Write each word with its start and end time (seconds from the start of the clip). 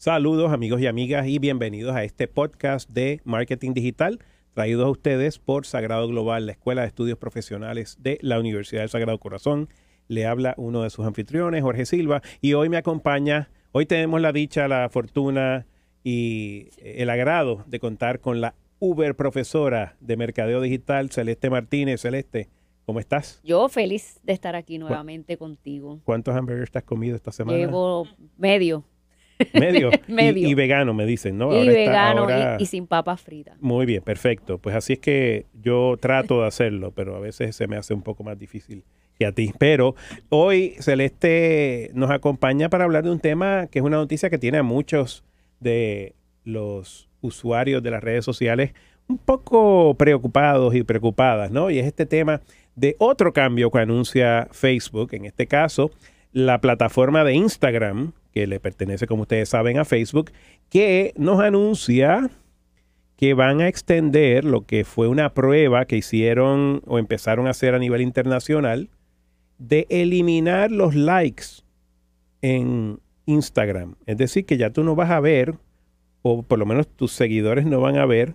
Saludos 0.00 0.50
amigos 0.50 0.80
y 0.80 0.86
amigas 0.86 1.26
y 1.26 1.38
bienvenidos 1.38 1.94
a 1.94 2.04
este 2.04 2.26
podcast 2.26 2.88
de 2.88 3.20
Marketing 3.24 3.74
Digital 3.74 4.18
traído 4.54 4.86
a 4.86 4.90
ustedes 4.90 5.38
por 5.38 5.66
Sagrado 5.66 6.08
Global, 6.08 6.46
la 6.46 6.52
Escuela 6.52 6.80
de 6.80 6.86
Estudios 6.86 7.18
Profesionales 7.18 7.98
de 8.00 8.18
la 8.22 8.40
Universidad 8.40 8.80
del 8.80 8.88
Sagrado 8.88 9.18
Corazón. 9.18 9.68
Le 10.08 10.24
habla 10.24 10.54
uno 10.56 10.84
de 10.84 10.88
sus 10.88 11.04
anfitriones, 11.04 11.62
Jorge 11.62 11.84
Silva, 11.84 12.22
y 12.40 12.54
hoy 12.54 12.70
me 12.70 12.78
acompaña, 12.78 13.50
hoy 13.72 13.84
tenemos 13.84 14.22
la 14.22 14.32
dicha, 14.32 14.68
la 14.68 14.88
fortuna 14.88 15.66
y 16.02 16.70
el 16.78 17.10
agrado 17.10 17.62
de 17.66 17.78
contar 17.78 18.20
con 18.20 18.40
la 18.40 18.54
Uber 18.78 19.14
profesora 19.14 19.98
de 20.00 20.16
Mercadeo 20.16 20.62
Digital, 20.62 21.10
Celeste 21.10 21.50
Martínez. 21.50 22.00
Celeste, 22.00 22.48
¿cómo 22.86 23.00
estás? 23.00 23.42
Yo 23.44 23.68
feliz 23.68 24.18
de 24.22 24.32
estar 24.32 24.56
aquí 24.56 24.78
nuevamente 24.78 25.36
contigo. 25.36 26.00
¿Cuántos 26.04 26.34
hamburgers 26.34 26.70
te 26.70 26.78
has 26.78 26.84
comido 26.84 27.16
esta 27.16 27.32
semana? 27.32 27.58
Llevo 27.58 28.08
medio. 28.38 28.82
Medio. 29.54 29.90
Medio. 30.08 30.48
Y, 30.48 30.54
vegano, 30.54 30.94
me 30.94 31.06
dicen, 31.06 31.38
¿no? 31.38 31.52
Y 31.52 31.58
Ahora 31.58 31.70
está- 31.70 31.78
vegano 31.80 32.20
ahora- 32.22 32.56
y, 32.58 32.62
y 32.62 32.66
sin 32.66 32.86
papas 32.86 33.20
fritas. 33.20 33.56
Muy 33.60 33.86
bien, 33.86 34.02
perfecto. 34.02 34.58
Pues 34.58 34.74
así 34.76 34.94
es 34.94 34.98
que 34.98 35.46
yo 35.62 35.96
trato 36.00 36.40
de 36.42 36.46
hacerlo, 36.48 36.92
pero 36.92 37.16
a 37.16 37.20
veces 37.20 37.54
se 37.56 37.66
me 37.66 37.76
hace 37.76 37.94
un 37.94 38.02
poco 38.02 38.22
más 38.24 38.38
difícil 38.38 38.84
que 39.18 39.26
a 39.26 39.32
ti. 39.32 39.52
Pero 39.58 39.94
hoy 40.30 40.74
Celeste 40.80 41.90
nos 41.94 42.10
acompaña 42.10 42.68
para 42.68 42.84
hablar 42.84 43.04
de 43.04 43.10
un 43.10 43.20
tema 43.20 43.66
que 43.70 43.78
es 43.80 43.84
una 43.84 43.96
noticia 43.98 44.30
que 44.30 44.38
tiene 44.38 44.58
a 44.58 44.62
muchos 44.62 45.24
de 45.60 46.14
los 46.44 47.08
usuarios 47.20 47.82
de 47.82 47.90
las 47.90 48.02
redes 48.02 48.24
sociales 48.24 48.72
un 49.08 49.18
poco 49.18 49.94
preocupados 49.94 50.74
y 50.74 50.82
preocupadas, 50.84 51.50
¿no? 51.50 51.70
Y 51.70 51.78
es 51.80 51.86
este 51.86 52.06
tema 52.06 52.40
de 52.76 52.94
otro 52.98 53.32
cambio 53.32 53.70
que 53.70 53.78
anuncia 53.80 54.48
Facebook, 54.52 55.10
en 55.12 55.24
este 55.26 55.46
caso 55.46 55.90
la 56.32 56.60
plataforma 56.60 57.24
de 57.24 57.34
Instagram, 57.34 58.12
que 58.32 58.46
le 58.46 58.60
pertenece, 58.60 59.06
como 59.06 59.22
ustedes 59.22 59.48
saben, 59.48 59.78
a 59.78 59.84
Facebook, 59.84 60.30
que 60.68 61.12
nos 61.16 61.40
anuncia 61.40 62.30
que 63.16 63.34
van 63.34 63.60
a 63.60 63.68
extender 63.68 64.44
lo 64.44 64.64
que 64.64 64.84
fue 64.84 65.06
una 65.06 65.34
prueba 65.34 65.84
que 65.84 65.98
hicieron 65.98 66.80
o 66.86 66.98
empezaron 66.98 67.46
a 67.46 67.50
hacer 67.50 67.74
a 67.74 67.78
nivel 67.78 68.00
internacional 68.00 68.88
de 69.58 69.86
eliminar 69.90 70.70
los 70.70 70.94
likes 70.94 71.44
en 72.40 72.98
Instagram. 73.26 73.96
Es 74.06 74.16
decir, 74.16 74.46
que 74.46 74.56
ya 74.56 74.70
tú 74.70 74.84
no 74.84 74.94
vas 74.94 75.10
a 75.10 75.20
ver, 75.20 75.54
o 76.22 76.42
por 76.42 76.58
lo 76.58 76.64
menos 76.64 76.88
tus 76.88 77.12
seguidores 77.12 77.66
no 77.66 77.80
van 77.80 77.98
a 77.98 78.06
ver, 78.06 78.34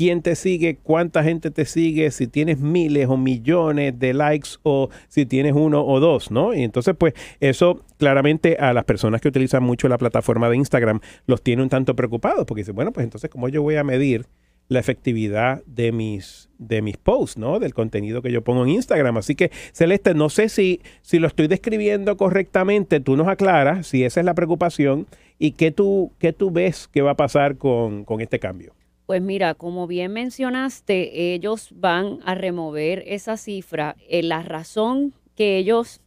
quién 0.00 0.22
te 0.22 0.34
sigue, 0.34 0.78
cuánta 0.82 1.22
gente 1.22 1.50
te 1.50 1.66
sigue, 1.66 2.10
si 2.10 2.26
tienes 2.26 2.58
miles 2.58 3.06
o 3.06 3.18
millones 3.18 3.98
de 3.98 4.14
likes 4.14 4.52
o 4.62 4.88
si 5.08 5.26
tienes 5.26 5.52
uno 5.52 5.84
o 5.84 6.00
dos, 6.00 6.30
¿no? 6.30 6.54
Y 6.54 6.62
entonces, 6.62 6.94
pues 6.96 7.12
eso 7.38 7.84
claramente 7.98 8.56
a 8.58 8.72
las 8.72 8.84
personas 8.84 9.20
que 9.20 9.28
utilizan 9.28 9.62
mucho 9.62 9.88
la 9.88 9.98
plataforma 9.98 10.48
de 10.48 10.56
Instagram 10.56 11.00
los 11.26 11.42
tiene 11.42 11.62
un 11.62 11.68
tanto 11.68 11.94
preocupados 11.96 12.46
porque 12.46 12.62
dicen, 12.62 12.76
bueno, 12.76 12.92
pues 12.92 13.04
entonces, 13.04 13.28
¿cómo 13.28 13.50
yo 13.50 13.60
voy 13.60 13.76
a 13.76 13.84
medir 13.84 14.24
la 14.68 14.80
efectividad 14.80 15.62
de 15.66 15.92
mis, 15.92 16.48
de 16.56 16.80
mis 16.80 16.96
posts, 16.96 17.36
¿no? 17.36 17.58
Del 17.58 17.74
contenido 17.74 18.22
que 18.22 18.32
yo 18.32 18.42
pongo 18.42 18.62
en 18.62 18.70
Instagram. 18.70 19.18
Así 19.18 19.34
que, 19.34 19.50
Celeste, 19.74 20.14
no 20.14 20.30
sé 20.30 20.48
si, 20.48 20.80
si 21.02 21.18
lo 21.18 21.26
estoy 21.26 21.46
describiendo 21.46 22.16
correctamente, 22.16 23.00
tú 23.00 23.18
nos 23.18 23.28
aclaras 23.28 23.86
si 23.88 24.02
esa 24.02 24.20
es 24.20 24.24
la 24.24 24.32
preocupación 24.32 25.06
y 25.38 25.50
qué 25.50 25.72
tú, 25.72 26.12
qué 26.18 26.32
tú 26.32 26.50
ves 26.50 26.88
que 26.88 27.02
va 27.02 27.10
a 27.10 27.16
pasar 27.16 27.58
con, 27.58 28.06
con 28.06 28.22
este 28.22 28.38
cambio. 28.38 28.72
Pues 29.10 29.22
mira, 29.22 29.54
como 29.54 29.88
bien 29.88 30.12
mencionaste, 30.12 31.34
ellos 31.34 31.70
van 31.74 32.20
a 32.24 32.36
remover 32.36 33.02
esa 33.08 33.36
cifra. 33.36 33.96
Eh, 34.08 34.22
la 34.22 34.44
razón 34.44 35.14
que 35.34 35.56
ellos 35.58 36.00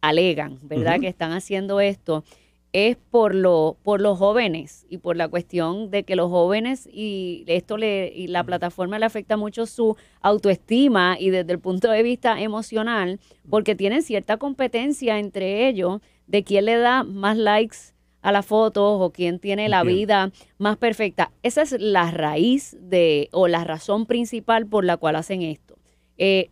alegan, 0.00 0.58
¿verdad? 0.62 1.00
Que 1.00 1.08
están 1.08 1.32
haciendo 1.32 1.80
esto 1.80 2.24
es 2.72 2.96
por 2.96 3.34
lo 3.34 3.76
por 3.82 4.00
los 4.00 4.16
jóvenes 4.16 4.86
y 4.88 4.96
por 4.96 5.16
la 5.16 5.28
cuestión 5.28 5.90
de 5.90 6.04
que 6.04 6.16
los 6.16 6.30
jóvenes 6.30 6.88
y 6.90 7.44
esto 7.46 7.76
le 7.76 8.10
y 8.16 8.28
la 8.28 8.42
plataforma 8.42 8.98
le 8.98 9.04
afecta 9.04 9.36
mucho 9.36 9.66
su 9.66 9.98
autoestima 10.22 11.18
y 11.20 11.28
desde 11.28 11.52
el 11.52 11.58
punto 11.58 11.90
de 11.90 12.02
vista 12.02 12.40
emocional 12.40 13.20
porque 13.50 13.74
tienen 13.74 14.00
cierta 14.00 14.38
competencia 14.38 15.18
entre 15.18 15.68
ellos 15.68 16.00
de 16.26 16.42
quién 16.42 16.64
le 16.64 16.78
da 16.78 17.04
más 17.04 17.36
likes 17.36 17.93
a 18.24 18.32
las 18.32 18.46
fotos 18.46 19.02
o 19.02 19.12
quién 19.12 19.38
tiene 19.38 19.68
la 19.68 19.82
vida 19.82 20.32
más 20.56 20.78
perfecta. 20.78 21.30
Esa 21.42 21.60
es 21.60 21.72
la 21.78 22.10
raíz 22.10 22.74
de 22.80 23.28
o 23.32 23.48
la 23.48 23.64
razón 23.64 24.06
principal 24.06 24.66
por 24.66 24.86
la 24.86 24.96
cual 24.96 25.16
hacen 25.16 25.42
esto. 25.42 25.76
Eh, 26.16 26.48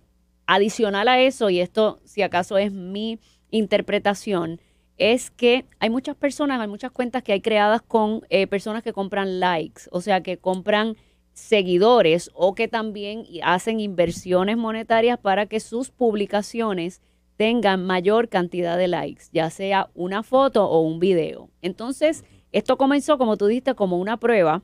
adicional 0.47 1.09
a 1.09 1.19
eso, 1.21 1.49
y 1.49 1.61
esto 1.61 1.99
si 2.05 2.21
acaso 2.21 2.59
es 2.59 2.73
mi 2.73 3.19
interpretación, 3.51 4.61
es 4.99 5.31
que 5.31 5.65
hay 5.81 5.89
muchas 5.89 6.15
personas, 6.15 6.61
hay 6.61 6.69
muchas 6.69 6.91
cuentas 6.91 7.23
que 7.23 7.33
hay 7.33 7.41
creadas 7.41 7.81
con 7.81 8.21
eh, 8.29 8.47
personas 8.47 8.83
que 8.83 8.93
compran 8.93 9.41
likes, 9.41 9.85
o 9.93 10.03
sea, 10.03 10.23
que 10.23 10.37
compran 10.37 10.99
seguidores 11.33 12.31
o 12.35 12.55
que 12.55 12.69
también 12.69 13.25
hacen 13.43 13.81
inversiones 13.81 14.59
monetarias 14.59 15.19
para 15.19 15.47
que 15.47 15.59
sus 15.59 15.89
publicaciones 15.91 17.01
tengan 17.43 17.85
mayor 17.85 18.29
cantidad 18.29 18.79
de 18.79 18.87
likes, 18.87 19.25
ya 19.33 19.51
sea 19.51 19.91
una 19.97 20.23
foto 20.23 20.65
o 20.65 20.79
un 20.83 21.01
video. 21.01 21.51
Entonces, 21.61 22.23
esto 22.53 22.79
comenzó, 22.79 23.19
como 23.19 23.37
tú 23.37 23.49
dijiste, 23.49 23.75
como 23.75 23.99
una 23.99 24.17
prueba 24.17 24.63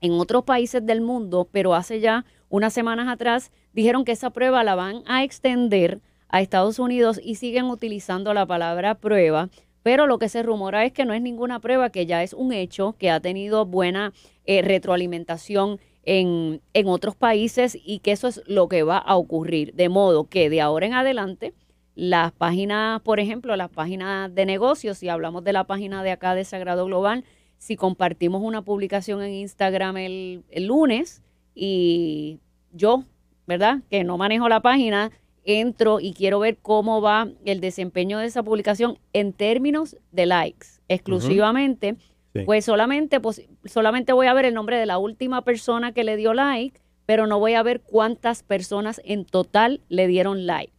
en 0.00 0.14
otros 0.14 0.42
países 0.42 0.84
del 0.84 1.00
mundo, 1.00 1.48
pero 1.52 1.76
hace 1.76 2.00
ya 2.00 2.24
unas 2.48 2.72
semanas 2.72 3.06
atrás 3.06 3.52
dijeron 3.72 4.04
que 4.04 4.10
esa 4.10 4.30
prueba 4.30 4.64
la 4.64 4.74
van 4.74 5.04
a 5.06 5.22
extender 5.22 6.00
a 6.28 6.40
Estados 6.40 6.80
Unidos 6.80 7.20
y 7.22 7.36
siguen 7.36 7.66
utilizando 7.66 8.34
la 8.34 8.46
palabra 8.46 8.96
prueba, 8.96 9.48
pero 9.84 10.08
lo 10.08 10.18
que 10.18 10.28
se 10.28 10.42
rumora 10.42 10.84
es 10.84 10.92
que 10.92 11.04
no 11.04 11.14
es 11.14 11.22
ninguna 11.22 11.60
prueba, 11.60 11.90
que 11.90 12.04
ya 12.04 12.24
es 12.24 12.32
un 12.32 12.52
hecho, 12.52 12.96
que 12.98 13.10
ha 13.10 13.20
tenido 13.20 13.64
buena 13.64 14.12
eh, 14.44 14.60
retroalimentación 14.62 15.78
en, 16.02 16.62
en 16.74 16.88
otros 16.88 17.14
países 17.14 17.78
y 17.80 18.00
que 18.00 18.10
eso 18.10 18.26
es 18.26 18.42
lo 18.48 18.66
que 18.66 18.82
va 18.82 18.98
a 18.98 19.14
ocurrir. 19.14 19.72
De 19.74 19.88
modo 19.88 20.24
que 20.24 20.50
de 20.50 20.60
ahora 20.60 20.86
en 20.86 20.94
adelante, 20.94 21.54
las 21.98 22.30
páginas, 22.30 23.00
por 23.02 23.18
ejemplo, 23.18 23.56
las 23.56 23.70
páginas 23.70 24.32
de 24.32 24.46
negocios, 24.46 24.98
si 24.98 25.08
hablamos 25.08 25.42
de 25.42 25.52
la 25.52 25.64
página 25.64 26.04
de 26.04 26.12
acá 26.12 26.36
de 26.36 26.44
Sagrado 26.44 26.86
Global, 26.86 27.24
si 27.58 27.74
compartimos 27.74 28.40
una 28.40 28.62
publicación 28.62 29.20
en 29.20 29.32
Instagram 29.34 29.96
el, 29.96 30.44
el 30.48 30.66
lunes 30.66 31.24
y 31.56 32.38
yo, 32.72 33.02
¿verdad? 33.48 33.80
Que 33.90 34.04
no 34.04 34.16
manejo 34.16 34.48
la 34.48 34.60
página, 34.60 35.10
entro 35.42 35.98
y 35.98 36.12
quiero 36.12 36.38
ver 36.38 36.58
cómo 36.58 37.00
va 37.02 37.28
el 37.44 37.60
desempeño 37.60 38.18
de 38.18 38.26
esa 38.26 38.44
publicación 38.44 38.98
en 39.12 39.32
términos 39.32 39.96
de 40.12 40.26
likes 40.26 40.68
exclusivamente, 40.88 41.96
Sí. 42.34 42.42
pues 42.44 42.64
solamente, 42.66 43.18
pues 43.20 43.48
solamente 43.64 44.12
voy 44.12 44.26
a 44.28 44.34
ver 44.34 44.44
el 44.44 44.54
nombre 44.54 44.76
de 44.78 44.84
la 44.86 44.98
última 44.98 45.42
persona 45.42 45.92
que 45.92 46.04
le 46.04 46.16
dio 46.16 46.34
like, 46.34 46.78
pero 47.08 47.26
no 47.26 47.38
voy 47.38 47.54
a 47.54 47.62
ver 47.62 47.80
cuántas 47.80 48.42
personas 48.42 49.00
en 49.02 49.24
total 49.24 49.80
le 49.88 50.06
dieron 50.06 50.44
like. 50.44 50.74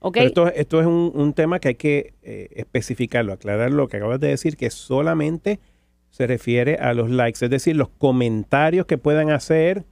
¿Ok? 0.00 0.14
Pero 0.14 0.26
esto, 0.26 0.48
esto 0.48 0.80
es 0.80 0.86
un, 0.88 1.12
un 1.14 1.32
tema 1.34 1.60
que 1.60 1.68
hay 1.68 1.74
que 1.76 2.14
eh, 2.24 2.48
especificarlo, 2.56 3.32
aclarar 3.32 3.70
lo 3.70 3.86
que 3.86 3.98
acabas 3.98 4.18
de 4.18 4.26
decir, 4.26 4.56
que 4.56 4.70
solamente 4.70 5.60
se 6.10 6.26
refiere 6.26 6.78
a 6.78 6.94
los 6.94 7.10
likes, 7.10 7.44
es 7.44 7.50
decir, 7.52 7.76
los 7.76 7.90
comentarios 7.90 8.86
que 8.86 8.98
puedan 8.98 9.30
hacer 9.30 9.84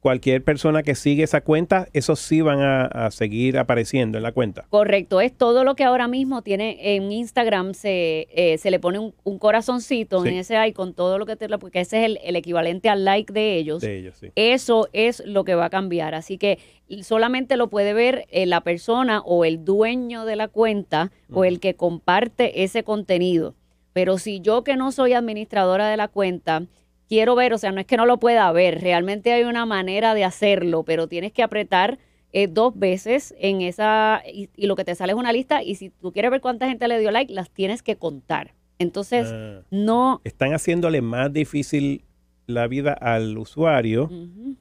cualquier 0.00 0.42
persona 0.42 0.82
que 0.82 0.94
sigue 0.94 1.22
esa 1.24 1.42
cuenta, 1.42 1.86
esos 1.92 2.18
sí 2.20 2.40
van 2.40 2.60
a, 2.60 2.86
a 2.86 3.10
seguir 3.10 3.58
apareciendo 3.58 4.16
en 4.18 4.22
la 4.24 4.32
cuenta. 4.32 4.64
Correcto, 4.70 5.20
es 5.20 5.32
todo 5.36 5.62
lo 5.62 5.74
que 5.74 5.84
ahora 5.84 6.08
mismo 6.08 6.40
tiene 6.42 6.96
en 6.96 7.12
Instagram, 7.12 7.74
se, 7.74 8.26
eh, 8.34 8.56
se 8.58 8.70
le 8.70 8.80
pone 8.80 8.98
un, 8.98 9.14
un 9.24 9.38
corazoncito 9.38 10.22
Sí. 10.22 10.28
en 10.30 10.34
ese 10.36 10.66
icon, 10.66 10.94
todo 10.94 11.18
lo 11.18 11.26
que 11.26 11.36
te, 11.36 11.48
porque 11.58 11.80
ese 11.80 11.98
es 12.00 12.04
el, 12.06 12.18
el 12.24 12.36
equivalente 12.36 12.88
al 12.88 13.04
like 13.04 13.32
de 13.32 13.56
ellos. 13.56 13.82
De 13.82 13.98
ellos, 13.98 14.16
sí. 14.18 14.28
Eso 14.36 14.88
es 14.92 15.22
lo 15.26 15.44
que 15.44 15.54
va 15.54 15.66
a 15.66 15.70
cambiar. 15.70 16.14
Así 16.14 16.38
que 16.38 16.58
solamente 17.02 17.56
lo 17.56 17.68
puede 17.68 17.92
ver 17.92 18.26
eh, 18.30 18.46
la 18.46 18.62
persona 18.62 19.20
o 19.20 19.44
el 19.44 19.64
dueño 19.64 20.24
de 20.24 20.36
la 20.36 20.48
cuenta 20.48 21.12
o 21.32 21.44
el 21.44 21.60
que 21.60 21.74
comparte 21.74 22.62
ese 22.64 22.82
contenido. 22.84 23.54
Pero 23.92 24.18
si 24.18 24.40
yo 24.40 24.62
que 24.64 24.76
no 24.76 24.92
soy 24.92 25.12
administradora 25.12 25.88
de 25.88 25.96
la 25.96 26.08
cuenta, 26.08 26.62
quiero 27.10 27.34
ver, 27.34 27.52
o 27.52 27.58
sea, 27.58 27.72
no 27.72 27.80
es 27.80 27.86
que 27.86 27.96
no 27.98 28.06
lo 28.06 28.18
pueda 28.18 28.50
ver, 28.52 28.80
realmente 28.80 29.32
hay 29.32 29.42
una 29.42 29.66
manera 29.66 30.14
de 30.14 30.24
hacerlo, 30.24 30.84
pero 30.84 31.08
tienes 31.08 31.32
que 31.32 31.42
apretar 31.42 31.98
eh, 32.32 32.46
dos 32.46 32.78
veces 32.78 33.34
en 33.40 33.60
esa, 33.60 34.22
y, 34.32 34.48
y 34.56 34.66
lo 34.68 34.76
que 34.76 34.84
te 34.84 34.94
sale 34.94 35.12
es 35.12 35.18
una 35.18 35.32
lista, 35.32 35.62
y 35.64 35.74
si 35.74 35.90
tú 35.90 36.12
quieres 36.12 36.30
ver 36.30 36.40
cuánta 36.40 36.68
gente 36.68 36.86
le 36.86 37.00
dio 37.00 37.10
like, 37.10 37.32
las 37.34 37.50
tienes 37.50 37.82
que 37.82 37.96
contar. 37.96 38.54
Entonces, 38.78 39.26
Ah. 39.30 39.62
no... 39.70 40.20
Están 40.24 40.54
haciéndole 40.54 41.02
más 41.02 41.32
difícil 41.32 42.04
la 42.46 42.66
vida 42.68 42.92
al 42.92 43.36
usuario 43.38 44.08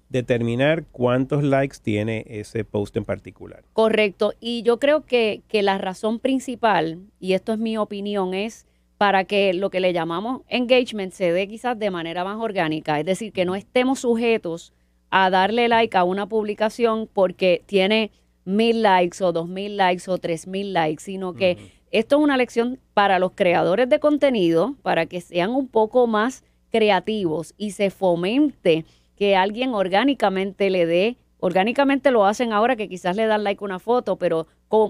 determinar 0.09 0.85
cuántos 0.91 1.43
likes 1.43 1.77
tiene 1.81 2.23
ese 2.27 2.63
post 2.63 2.95
en 2.97 3.05
particular. 3.05 3.63
Correcto. 3.73 4.33
Y 4.39 4.63
yo 4.63 4.79
creo 4.79 5.05
que, 5.05 5.41
que 5.47 5.61
la 5.63 5.77
razón 5.77 6.19
principal, 6.19 6.99
y 7.19 7.33
esto 7.33 7.53
es 7.53 7.59
mi 7.59 7.77
opinión, 7.77 8.33
es 8.33 8.67
para 8.99 9.23
que 9.23 9.53
lo 9.53 9.69
que 9.69 9.79
le 9.79 9.93
llamamos 9.93 10.41
engagement 10.49 11.13
se 11.13 11.31
dé 11.31 11.47
quizás 11.47 11.79
de 11.79 11.89
manera 11.89 12.25
más 12.25 12.37
orgánica. 12.37 12.99
Es 12.99 13.05
decir, 13.05 13.31
que 13.31 13.45
no 13.45 13.55
estemos 13.55 14.01
sujetos 14.01 14.73
a 15.09 15.29
darle 15.29 15.69
like 15.69 15.95
a 15.95 16.03
una 16.03 16.27
publicación 16.27 17.07
porque 17.07 17.63
tiene 17.65 18.11
mil 18.43 18.81
likes 18.81 19.23
o 19.23 19.31
dos 19.31 19.47
mil 19.47 19.77
likes 19.77 20.11
o 20.11 20.17
tres 20.17 20.47
mil 20.47 20.73
likes, 20.73 21.01
sino 21.01 21.33
que 21.33 21.57
esto 21.91 22.17
es 22.17 22.23
una 22.23 22.35
lección 22.35 22.77
para 22.93 23.19
los 23.19 23.31
creadores 23.31 23.87
de 23.87 24.01
contenido, 24.01 24.75
para 24.81 25.05
que 25.05 25.21
sean 25.21 25.51
un 25.51 25.69
poco 25.69 26.05
más 26.05 26.43
creativos 26.69 27.53
y 27.57 27.71
se 27.71 27.91
fomente 27.91 28.83
que 29.15 29.37
alguien 29.37 29.73
orgánicamente 29.73 30.69
le 30.69 30.85
dé, 30.85 31.17
orgánicamente 31.39 32.11
lo 32.11 32.25
hacen 32.25 32.51
ahora 32.51 32.75
que 32.75 32.89
quizás 32.89 33.15
le 33.15 33.27
dan 33.27 33.45
like 33.45 33.63
a 33.63 33.65
una 33.65 33.79
foto, 33.79 34.17
pero 34.17 34.45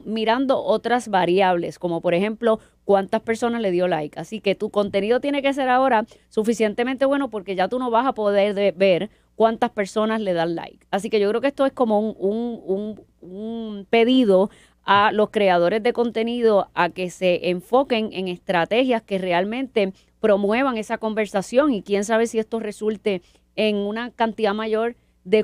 mirando 0.05 0.63
otras 0.63 1.07
variables, 1.07 1.79
como 1.79 2.01
por 2.01 2.13
ejemplo 2.13 2.59
cuántas 2.83 3.21
personas 3.21 3.61
le 3.61 3.71
dio 3.71 3.87
like. 3.87 4.19
Así 4.19 4.41
que 4.41 4.55
tu 4.55 4.69
contenido 4.69 5.19
tiene 5.19 5.41
que 5.41 5.53
ser 5.53 5.69
ahora 5.69 6.05
suficientemente 6.29 7.05
bueno 7.05 7.29
porque 7.29 7.55
ya 7.55 7.67
tú 7.67 7.79
no 7.79 7.89
vas 7.89 8.05
a 8.05 8.13
poder 8.13 8.73
ver 8.73 9.09
cuántas 9.35 9.71
personas 9.71 10.21
le 10.21 10.33
dan 10.33 10.55
like. 10.55 10.85
Así 10.91 11.09
que 11.09 11.19
yo 11.19 11.29
creo 11.29 11.41
que 11.41 11.47
esto 11.47 11.65
es 11.65 11.71
como 11.71 11.99
un, 11.99 12.99
un 13.21 13.87
pedido 13.89 14.49
a 14.83 15.11
los 15.11 15.29
creadores 15.29 15.83
de 15.83 15.93
contenido 15.93 16.69
a 16.73 16.89
que 16.89 17.09
se 17.09 17.49
enfoquen 17.49 18.09
en 18.11 18.27
estrategias 18.27 19.01
que 19.03 19.17
realmente 19.17 19.93
promuevan 20.19 20.77
esa 20.77 20.97
conversación 20.97 21.73
y 21.73 21.83
quién 21.83 22.03
sabe 22.03 22.27
si 22.27 22.39
esto 22.39 22.59
resulte 22.59 23.21
en 23.55 23.75
una 23.75 24.11
cantidad 24.11 24.53
mayor 24.53 24.95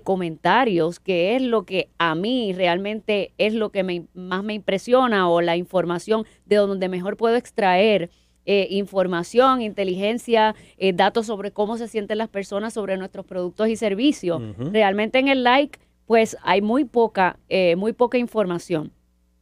comentarios, 0.04 1.00
que 1.00 1.36
es 1.36 1.42
lo 1.42 1.64
que 1.64 1.90
a 1.98 2.16
mí 2.16 2.54
realmente 2.54 3.34
es 3.38 3.54
lo 3.54 3.70
que 3.70 3.84
me, 3.84 4.06
más 4.14 4.44
me 4.44 4.54
impresiona 4.54 5.30
o 5.30 5.42
la 5.42 5.58
información 5.58 6.26
de 6.46 6.58
donde 6.58 6.90
mejor 6.90 7.18
puedo 7.18 7.36
extraer 7.36 8.10
eh, 8.48 8.68
información, 8.70 9.62
inteligencia, 9.62 10.54
eh, 10.78 10.94
datos 10.94 11.26
sobre 11.26 11.52
cómo 11.52 11.78
se 11.78 11.88
sienten 11.88 12.20
las 12.20 12.30
personas 12.30 12.74
sobre 12.74 12.96
nuestros 12.96 13.26
productos 13.26 13.70
y 13.70 13.76
servicios. 13.76 14.40
Realmente 14.72 15.18
en 15.18 15.30
el 15.30 15.44
like, 15.44 15.80
pues 16.06 16.38
hay 16.44 16.62
muy 16.62 16.86
poca, 16.86 17.40
eh, 17.50 17.76
muy 17.76 17.94
poca 17.94 18.20
información. 18.20 18.92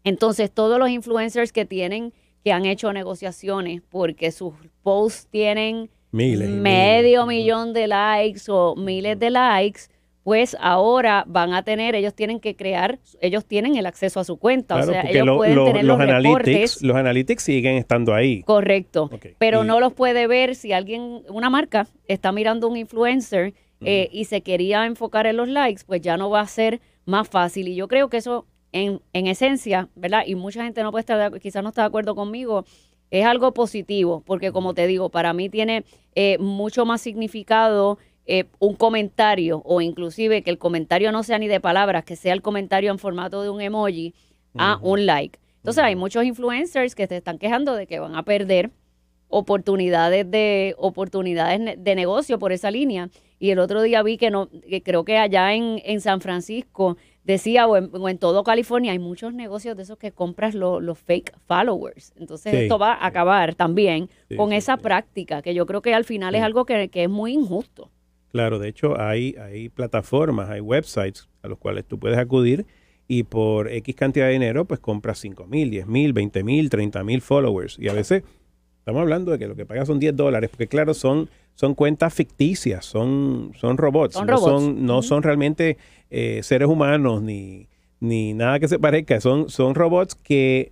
Entonces, 0.06 0.52
todos 0.52 0.80
los 0.80 0.90
influencers 0.90 1.52
que 1.52 1.66
tienen, 1.66 2.14
que 2.46 2.54
han 2.54 2.66
hecho 2.66 2.94
negociaciones 2.94 3.82
porque 3.90 4.32
sus 4.32 4.54
posts 4.84 5.28
tienen 5.30 5.90
medio 6.62 7.26
millón 7.26 7.74
de 7.74 7.88
likes 7.88 8.44
o 8.48 8.76
miles 8.76 9.20
de 9.20 9.32
likes, 9.32 9.82
pues 10.24 10.56
ahora 10.60 11.26
van 11.28 11.54
a 11.54 11.64
tener, 11.64 11.96
ellos 11.96 12.14
tienen 12.14 12.40
que 12.40 12.56
crear, 12.56 13.00
ellos 13.20 13.46
tienen 13.46 13.76
el 13.76 13.86
acceso 13.86 14.20
a 14.20 14.24
su 14.24 14.38
cuenta, 14.38 14.78
o 14.78 14.84
sea, 14.84 15.02
ellos 15.02 15.36
pueden 15.36 15.66
tener 15.66 15.84
los, 15.84 16.00
analytics, 16.00 16.82
Los 16.82 16.96
analytics 16.96 17.44
siguen 17.44 17.76
estando 17.76 18.14
ahí. 18.14 18.42
Correcto, 18.44 19.10
pero 19.38 19.64
no 19.64 19.80
los 19.80 19.94
puede 19.94 20.28
ver 20.28 20.56
si 20.56 20.72
alguien, 20.72 21.24
una 21.30 21.50
marca 21.50 21.88
está 22.08 22.32
mirando 22.32 22.70
un 22.70 22.78
influencer 22.78 23.54
eh, 23.82 24.08
y 24.14 24.26
se 24.26 24.42
quería 24.42 24.86
enfocar 24.86 25.28
en 25.28 25.36
los 25.36 25.50
likes, 25.50 25.84
pues 25.86 26.02
ya 26.02 26.16
no 26.16 26.30
va 26.30 26.40
a 26.40 26.48
ser 26.48 26.80
más 27.06 27.28
fácil. 27.28 27.68
Y 27.68 27.76
yo 27.76 27.90
creo 27.90 28.10
que 28.10 28.18
eso 28.18 28.46
en, 28.72 29.02
en 29.12 29.28
esencia, 29.28 29.90
¿verdad? 29.96 30.24
Y 30.26 30.36
mucha 30.36 30.64
gente 30.64 30.84
no 30.84 30.92
puede 30.92 31.02
estar, 31.02 31.40
quizás 31.40 31.62
no 31.64 31.70
está 31.70 31.82
de 31.82 31.88
acuerdo 31.88 32.16
conmigo, 32.16 32.64
es 33.12 33.26
algo 33.26 33.54
positivo, 33.54 34.24
porque 34.26 34.52
como 34.52 34.74
te 34.74 34.88
digo, 34.88 35.10
para 35.10 35.34
mí 35.34 35.48
tiene 35.48 35.84
eh, 36.16 36.38
mucho 36.40 36.86
más 36.86 37.02
significado 37.02 38.00
eh, 38.26 38.46
un 38.60 38.76
comentario 38.76 39.62
o 39.66 39.82
inclusive 39.82 40.42
que 40.44 40.50
el 40.50 40.58
comentario 40.58 41.12
no 41.12 41.24
sea 41.24 41.40
ni 41.40 41.48
de 41.48 41.60
palabras, 41.60 42.06
que 42.06 42.16
sea 42.16 42.34
el 42.34 42.42
comentario 42.42 42.92
en 42.92 43.00
formato 43.00 43.42
de 43.42 43.50
un 43.50 43.62
emoji 43.62 44.14
a 44.56 44.80
un 44.82 45.06
like. 45.06 45.40
Entonces 45.58 45.84
hay 45.84 45.96
muchos 45.96 46.24
influencers 46.24 46.96
que 46.96 47.08
se 47.08 47.18
están 47.18 47.38
quejando 47.38 47.76
de 47.76 47.88
que 47.88 48.00
van 48.00 48.16
a 48.16 48.24
perder 48.24 48.72
oportunidades 49.28 50.30
de 50.30 50.76
oportunidades 50.78 51.78
de 51.78 51.96
negocio 51.96 52.38
por 52.38 52.52
esa 52.52 52.70
línea. 52.70 53.10
Y 53.40 53.50
el 53.50 53.60
otro 53.60 53.82
día 53.82 54.04
vi 54.04 54.18
que 54.18 54.30
no, 54.30 54.48
que 54.48 54.84
creo 54.84 55.04
que 55.04 55.18
allá 55.18 55.54
en, 55.54 55.82
en 55.84 56.02
San 56.02 56.22
Francisco 56.22 56.98
decía, 57.24 57.68
o 57.68 57.78
en, 57.78 58.18
todo 58.18 58.44
California 58.44 58.92
hay 58.92 59.00
muchos 59.00 59.34
negocios 59.34 59.76
de 59.78 59.84
esos 59.84 59.98
que 59.98 60.12
compras 60.12 60.54
los 60.56 61.00
fake 61.00 61.34
followers. 61.46 62.14
Entonces 62.18 62.54
esto 62.54 62.78
va 62.78 62.94
a 62.94 63.08
acabar 63.08 63.56
también 63.56 64.10
con 64.36 64.54
esa 64.54 64.78
práctica, 64.78 65.42
que 65.42 65.54
yo 65.54 65.66
creo 65.66 65.82
que 65.82 65.94
al 65.94 66.06
final 66.06 66.36
es 66.36 66.44
algo 66.44 66.66
que, 66.66 66.90
es 66.92 67.10
muy 67.10 67.34
injusto. 67.34 67.90
Claro, 68.34 68.60
de 68.60 68.68
hecho 68.68 69.00
hay, 69.00 69.36
hay 69.36 69.70
plataformas, 69.70 70.50
hay 70.50 70.60
websites 70.60 71.30
a 71.42 71.48
los 71.48 71.58
cuales 71.58 71.86
tú 71.86 72.00
puedes 72.00 72.18
acudir 72.18 72.66
y 73.08 73.24
por 73.24 73.72
X 73.72 73.96
cantidad 73.96 74.26
de 74.26 74.34
dinero 74.34 74.66
pues 74.66 74.80
compras 74.80 75.20
5 75.20 75.46
mil, 75.46 75.70
10 75.70 75.88
mil, 75.88 76.12
20 76.14 76.44
mil, 76.44 76.70
30 76.70 77.04
mil 77.04 77.22
followers. 77.22 77.78
Y 77.80 77.88
a 77.88 77.94
veces 77.94 78.24
estamos 78.80 79.02
hablando 79.02 79.32
de 79.32 79.40
que 79.40 79.48
lo 79.48 79.56
que 79.56 79.66
pagas 79.66 79.88
son 79.88 80.00
10 80.00 80.16
dólares, 80.16 80.50
porque 80.50 80.68
claro, 80.68 80.94
son 80.94 81.30
son 81.56 81.76
cuentas 81.76 82.14
ficticias, 82.14 82.86
son, 82.86 83.52
son 83.56 83.78
robots, 83.78 84.20
no, 84.26 84.38
Son, 84.38 84.86
no 84.86 85.02
son 85.02 85.24
realmente 85.24 85.78
eh, 86.10 86.42
seres 86.44 86.68
humanos 86.68 87.22
ni, 87.22 87.68
ni 88.00 88.34
nada 88.34 88.60
que 88.60 88.68
se 88.68 88.80
parezca, 88.80 89.22
son, 89.22 89.50
son 89.50 89.76
robots 89.76 90.16
que 90.16 90.72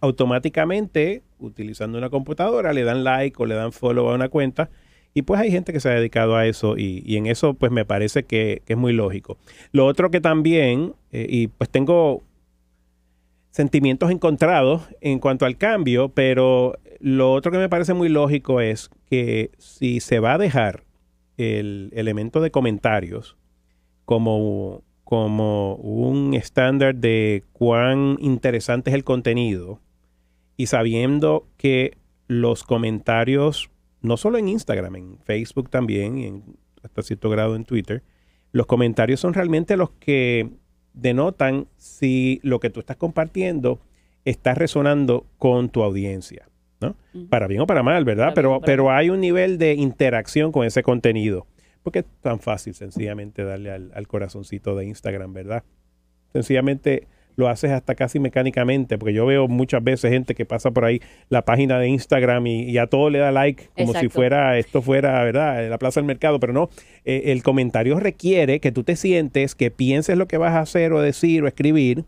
automáticamente, 0.00 1.22
utilizando 1.38 1.98
una 1.98 2.10
computadora, 2.10 2.72
le 2.72 2.84
dan 2.84 3.04
like 3.04 3.40
o 3.40 3.46
le 3.46 3.54
dan 3.54 3.72
follow 3.72 4.10
a 4.10 4.14
una 4.14 4.28
cuenta. 4.28 4.70
Y 5.14 5.22
pues 5.22 5.40
hay 5.40 5.50
gente 5.50 5.72
que 5.72 5.80
se 5.80 5.88
ha 5.88 5.94
dedicado 5.94 6.36
a 6.36 6.46
eso 6.46 6.76
y, 6.76 7.16
en 7.16 7.26
eso 7.26 7.54
pues 7.54 7.72
me 7.72 7.84
parece 7.84 8.24
que, 8.24 8.62
es 8.66 8.76
muy 8.76 8.92
lógico. 8.92 9.36
Lo 9.72 9.86
otro 9.86 10.10
que 10.10 10.20
también, 10.20 10.94
eh, 11.12 11.26
y 11.28 11.48
pues 11.48 11.70
tengo 11.70 12.22
sentimientos 13.50 14.10
encontrados 14.10 14.82
en 15.00 15.18
cuanto 15.18 15.44
al 15.46 15.56
cambio, 15.56 16.10
pero 16.10 16.78
lo 17.00 17.32
otro 17.32 17.50
que 17.50 17.58
me 17.58 17.68
parece 17.68 17.94
muy 17.94 18.08
lógico 18.08 18.60
es 18.60 18.90
que 19.10 19.50
si 19.58 20.00
se 20.00 20.20
va 20.20 20.34
a 20.34 20.38
dejar 20.38 20.84
el 21.36 21.90
elemento 21.94 22.40
de 22.40 22.50
comentarios 22.50 23.36
como, 24.04 24.82
como 25.04 25.76
un 25.76 26.34
estándar 26.34 26.94
de 26.94 27.44
cuán 27.52 28.16
interesante 28.20 28.90
es 28.90 28.94
el 28.94 29.04
contenido 29.04 29.80
y 30.56 30.66
sabiendo 30.66 31.46
que 31.56 31.96
los 32.26 32.64
comentarios, 32.64 33.70
no 34.00 34.16
solo 34.16 34.38
en 34.38 34.48
Instagram, 34.48 34.96
en 34.96 35.18
Facebook 35.18 35.70
también 35.70 36.18
y 36.18 36.26
en, 36.26 36.42
hasta 36.82 37.02
cierto 37.02 37.30
grado 37.30 37.56
en 37.56 37.64
Twitter, 37.64 38.02
los 38.52 38.66
comentarios 38.66 39.20
son 39.20 39.34
realmente 39.34 39.76
los 39.76 39.90
que 39.90 40.50
denotan 40.92 41.66
si 41.76 42.40
lo 42.42 42.60
que 42.60 42.70
tú 42.70 42.80
estás 42.80 42.96
compartiendo 42.96 43.80
está 44.24 44.54
resonando 44.54 45.26
con 45.38 45.68
tu 45.68 45.82
audiencia. 45.82 46.48
¿no? 46.80 46.96
Para 47.28 47.46
bien 47.48 47.60
o 47.62 47.66
para 47.66 47.82
mal, 47.82 48.04
¿verdad? 48.04 48.32
pero, 48.34 48.60
pero 48.64 48.90
hay 48.90 49.10
un 49.10 49.20
nivel 49.20 49.58
de 49.58 49.74
interacción 49.74 50.52
con 50.52 50.64
ese 50.64 50.82
contenido. 50.82 51.46
Porque 51.82 52.00
es 52.00 52.04
tan 52.20 52.40
fácil 52.40 52.74
sencillamente 52.74 53.44
darle 53.44 53.70
al, 53.70 54.08
corazoncito 54.08 54.76
de 54.76 54.84
Instagram, 54.86 55.32
¿verdad? 55.32 55.64
Sencillamente 56.32 57.06
lo 57.38 57.48
haces 57.48 57.70
hasta 57.70 57.94
casi 57.94 58.18
mecánicamente, 58.18 58.98
porque 58.98 59.14
yo 59.14 59.24
veo 59.24 59.46
muchas 59.46 59.82
veces 59.82 60.10
gente 60.10 60.34
que 60.34 60.44
pasa 60.44 60.72
por 60.72 60.84
ahí 60.84 61.00
la 61.28 61.44
página 61.44 61.78
de 61.78 61.88
Instagram 61.88 62.46
y, 62.48 62.76
a 62.78 62.88
todo 62.88 63.10
le 63.10 63.20
da 63.20 63.30
like, 63.30 63.68
como 63.76 63.94
si 63.94 64.08
fuera, 64.08 64.58
esto 64.58 64.82
fuera, 64.82 65.22
¿verdad? 65.22 65.70
La 65.70 65.78
plaza 65.78 66.00
del 66.00 66.06
mercado, 66.06 66.40
pero 66.40 66.52
no, 66.52 66.68
eh, 67.04 67.22
el 67.26 67.44
comentario 67.44 68.00
requiere 68.00 68.58
que 68.58 68.72
tú 68.72 68.82
te 68.82 68.96
sientes, 68.96 69.54
que 69.54 69.70
pienses 69.70 70.18
lo 70.18 70.26
que 70.26 70.36
vas 70.36 70.54
a 70.54 70.60
hacer 70.60 70.92
o 70.92 71.00
decir 71.00 71.44
o 71.44 71.46
escribir, 71.46 72.04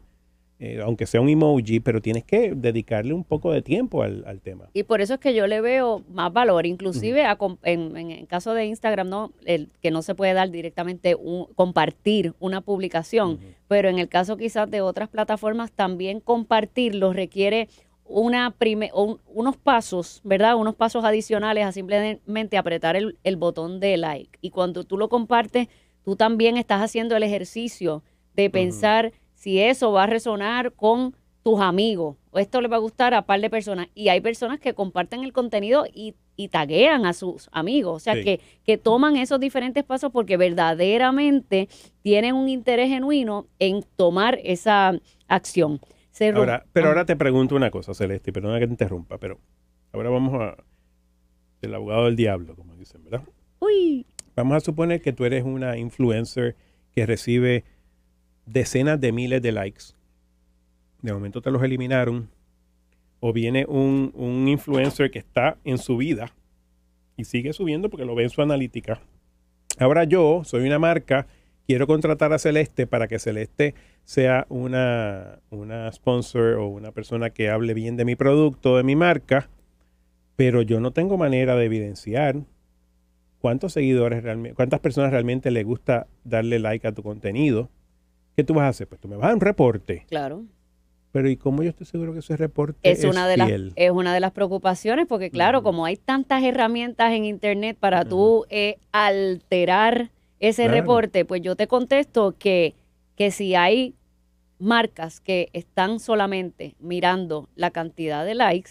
eh, 0.62 0.78
aunque 0.84 1.06
sea 1.06 1.22
un 1.22 1.30
emoji, 1.30 1.80
pero 1.80 2.02
tienes 2.02 2.22
que 2.22 2.52
dedicarle 2.54 3.14
un 3.14 3.24
poco 3.24 3.50
de 3.50 3.62
tiempo 3.62 4.02
al, 4.02 4.40
tema. 4.42 4.68
Y 4.74 4.82
por 4.82 5.00
eso 5.00 5.14
es 5.14 5.20
que 5.20 5.32
yo 5.32 5.46
le 5.46 5.62
veo 5.62 6.04
más 6.12 6.30
valor, 6.34 6.66
inclusive 6.66 7.24
en, 7.62 7.96
el 7.96 8.26
caso 8.26 8.52
de 8.52 8.66
Instagram, 8.66 9.08
no 9.08 9.32
el, 9.46 9.70
que 9.80 9.90
no 9.90 10.02
se 10.02 10.14
puede 10.14 10.34
dar 10.34 10.50
directamente 10.50 11.14
un, 11.14 11.46
compartir 11.54 12.34
una 12.40 12.60
publicación, 12.60 13.38
pero 13.68 13.88
en 13.88 13.98
el 13.98 14.10
caso 14.10 14.36
quizás 14.36 14.70
de 14.70 14.82
otras 14.82 15.08
plataformas 15.08 15.72
también 15.72 16.20
compartirlo 16.20 17.14
requiere 17.14 17.68
una 18.04 18.50
prime, 18.50 18.90
unos 18.92 19.56
pasos, 19.56 20.20
¿verdad? 20.24 20.56
Unos 20.56 20.74
pasos 20.74 21.04
adicionales 21.04 21.64
a 21.64 21.72
simplemente 21.72 22.58
apretar 22.58 22.96
el, 22.96 23.16
el 23.24 23.36
botón 23.36 23.80
de 23.80 23.96
like. 23.96 24.38
Y 24.42 24.50
cuando 24.50 24.84
tú 24.84 24.98
lo 24.98 25.08
compartes, 25.08 25.68
tú 26.04 26.16
también 26.16 26.58
estás 26.58 26.82
haciendo 26.82 27.16
el 27.16 27.22
ejercicio 27.22 28.02
de 28.34 28.50
pensar 28.50 29.12
si 29.40 29.58
eso 29.58 29.90
va 29.90 30.02
a 30.02 30.06
resonar 30.06 30.72
con 30.72 31.16
tus 31.42 31.60
amigos 31.60 32.16
o 32.30 32.38
esto 32.38 32.60
le 32.60 32.68
va 32.68 32.76
a 32.76 32.80
gustar 32.80 33.14
a 33.14 33.22
par 33.22 33.40
de 33.40 33.48
personas. 33.48 33.88
Y 33.94 34.08
hay 34.08 34.20
personas 34.20 34.60
que 34.60 34.74
comparten 34.74 35.24
el 35.24 35.32
contenido 35.32 35.86
y, 35.90 36.14
y 36.36 36.48
taguean 36.48 37.06
a 37.06 37.14
sus 37.14 37.48
amigos, 37.50 37.96
o 37.96 37.98
sea, 38.00 38.22
que, 38.22 38.40
que 38.64 38.76
toman 38.76 39.16
esos 39.16 39.40
diferentes 39.40 39.82
pasos 39.82 40.12
porque 40.12 40.36
verdaderamente 40.36 41.70
tienen 42.02 42.34
un 42.34 42.50
interés 42.50 42.90
genuino 42.90 43.46
en 43.58 43.82
tomar 43.96 44.38
esa 44.44 45.00
acción. 45.26 45.80
ahora, 46.34 46.66
pero 46.74 46.88
ahora 46.88 47.06
te 47.06 47.16
pregunto 47.16 47.56
una 47.56 47.70
cosa, 47.70 47.94
Celeste, 47.94 48.34
perdona 48.34 48.58
que 48.58 48.66
te 48.66 48.74
interrumpa, 48.74 49.16
pero 49.16 49.40
ahora 49.92 50.10
vamos 50.10 50.34
a... 50.38 50.56
El 51.62 51.74
abogado 51.74 52.04
del 52.04 52.16
diablo, 52.16 52.56
como 52.56 52.76
dicen, 52.76 53.04
¿verdad? 53.04 53.22
Uy. 53.58 54.06
Vamos 54.36 54.56
a 54.56 54.60
suponer 54.60 55.00
que 55.00 55.14
tú 55.14 55.24
eres 55.24 55.44
una 55.44 55.78
influencer 55.78 56.56
que 56.92 57.06
recibe 57.06 57.64
decenas 58.52 59.00
de 59.00 59.12
miles 59.12 59.42
de 59.42 59.52
likes. 59.52 59.84
De 61.02 61.12
momento 61.12 61.40
te 61.40 61.50
los 61.50 61.62
eliminaron. 61.62 62.28
O 63.20 63.32
viene 63.32 63.66
un, 63.68 64.12
un 64.14 64.48
influencer 64.48 65.10
que 65.10 65.18
está 65.18 65.58
en 65.64 65.76
su 65.76 65.98
vida 65.98 66.32
y 67.16 67.24
sigue 67.24 67.52
subiendo 67.52 67.90
porque 67.90 68.06
lo 68.06 68.14
ve 68.14 68.22
en 68.24 68.30
su 68.30 68.40
analítica. 68.40 69.00
Ahora 69.78 70.04
yo 70.04 70.42
soy 70.44 70.66
una 70.66 70.78
marca 70.78 71.26
quiero 71.70 71.86
contratar 71.86 72.32
a 72.32 72.40
Celeste 72.40 72.88
para 72.88 73.06
que 73.06 73.20
Celeste 73.20 73.76
sea 74.02 74.44
una, 74.48 75.38
una 75.50 75.92
sponsor 75.92 76.54
o 76.54 76.66
una 76.66 76.90
persona 76.90 77.30
que 77.30 77.48
hable 77.48 77.74
bien 77.74 77.96
de 77.96 78.04
mi 78.04 78.16
producto, 78.16 78.76
de 78.76 78.82
mi 78.82 78.96
marca, 78.96 79.48
pero 80.34 80.62
yo 80.62 80.80
no 80.80 80.90
tengo 80.90 81.16
manera 81.16 81.54
de 81.54 81.66
evidenciar 81.66 82.40
cuántos 83.38 83.74
seguidores 83.74 84.24
realmente, 84.24 84.56
cuántas 84.56 84.80
personas 84.80 85.12
realmente 85.12 85.52
le 85.52 85.62
gusta 85.62 86.08
darle 86.24 86.58
like 86.58 86.88
a 86.88 86.92
tu 86.92 87.04
contenido. 87.04 87.68
¿Qué 88.36 88.44
tú 88.44 88.54
vas 88.54 88.64
a 88.64 88.68
hacer? 88.68 88.88
Pues 88.88 89.00
tú 89.00 89.08
me 89.08 89.16
vas 89.16 89.24
a 89.24 89.26
dar 89.28 89.34
un 89.34 89.40
reporte. 89.40 90.06
Claro. 90.08 90.44
Pero 91.12 91.28
¿y 91.28 91.36
cómo 91.36 91.62
yo 91.62 91.70
estoy 91.70 91.86
seguro 91.86 92.12
que 92.12 92.20
ese 92.20 92.36
reporte 92.36 92.78
Es, 92.82 93.00
es, 93.00 93.10
una 93.10 93.26
de 93.26 93.36
las 93.36 93.50
es 93.74 93.90
una 93.90 94.14
de 94.14 94.20
las 94.20 94.30
preocupaciones 94.30 95.06
porque 95.08 95.30
claro, 95.30 95.62
como 95.64 95.84
hay 95.84 95.96
tantas 95.96 96.42
herramientas 96.44 97.12
en 97.12 97.24
internet 97.24 97.76
para 97.80 98.04
tú 98.04 98.46
eh, 98.48 98.76
alterar 98.92 100.10
ese 100.38 100.64
Claro. 100.64 100.80
reporte, 100.80 101.24
pues 101.24 101.42
yo 101.42 101.56
te 101.56 101.66
contesto 101.66 102.36
que 102.38 102.74
que 103.16 103.30
si 103.30 103.54
hay 103.54 103.94
marcas 104.58 105.20
que 105.20 105.50
están 105.52 106.00
solamente 106.00 106.74
mirando 106.78 107.48
la 107.54 107.70
cantidad 107.70 108.24
de 108.24 108.34
likes, 108.34 108.70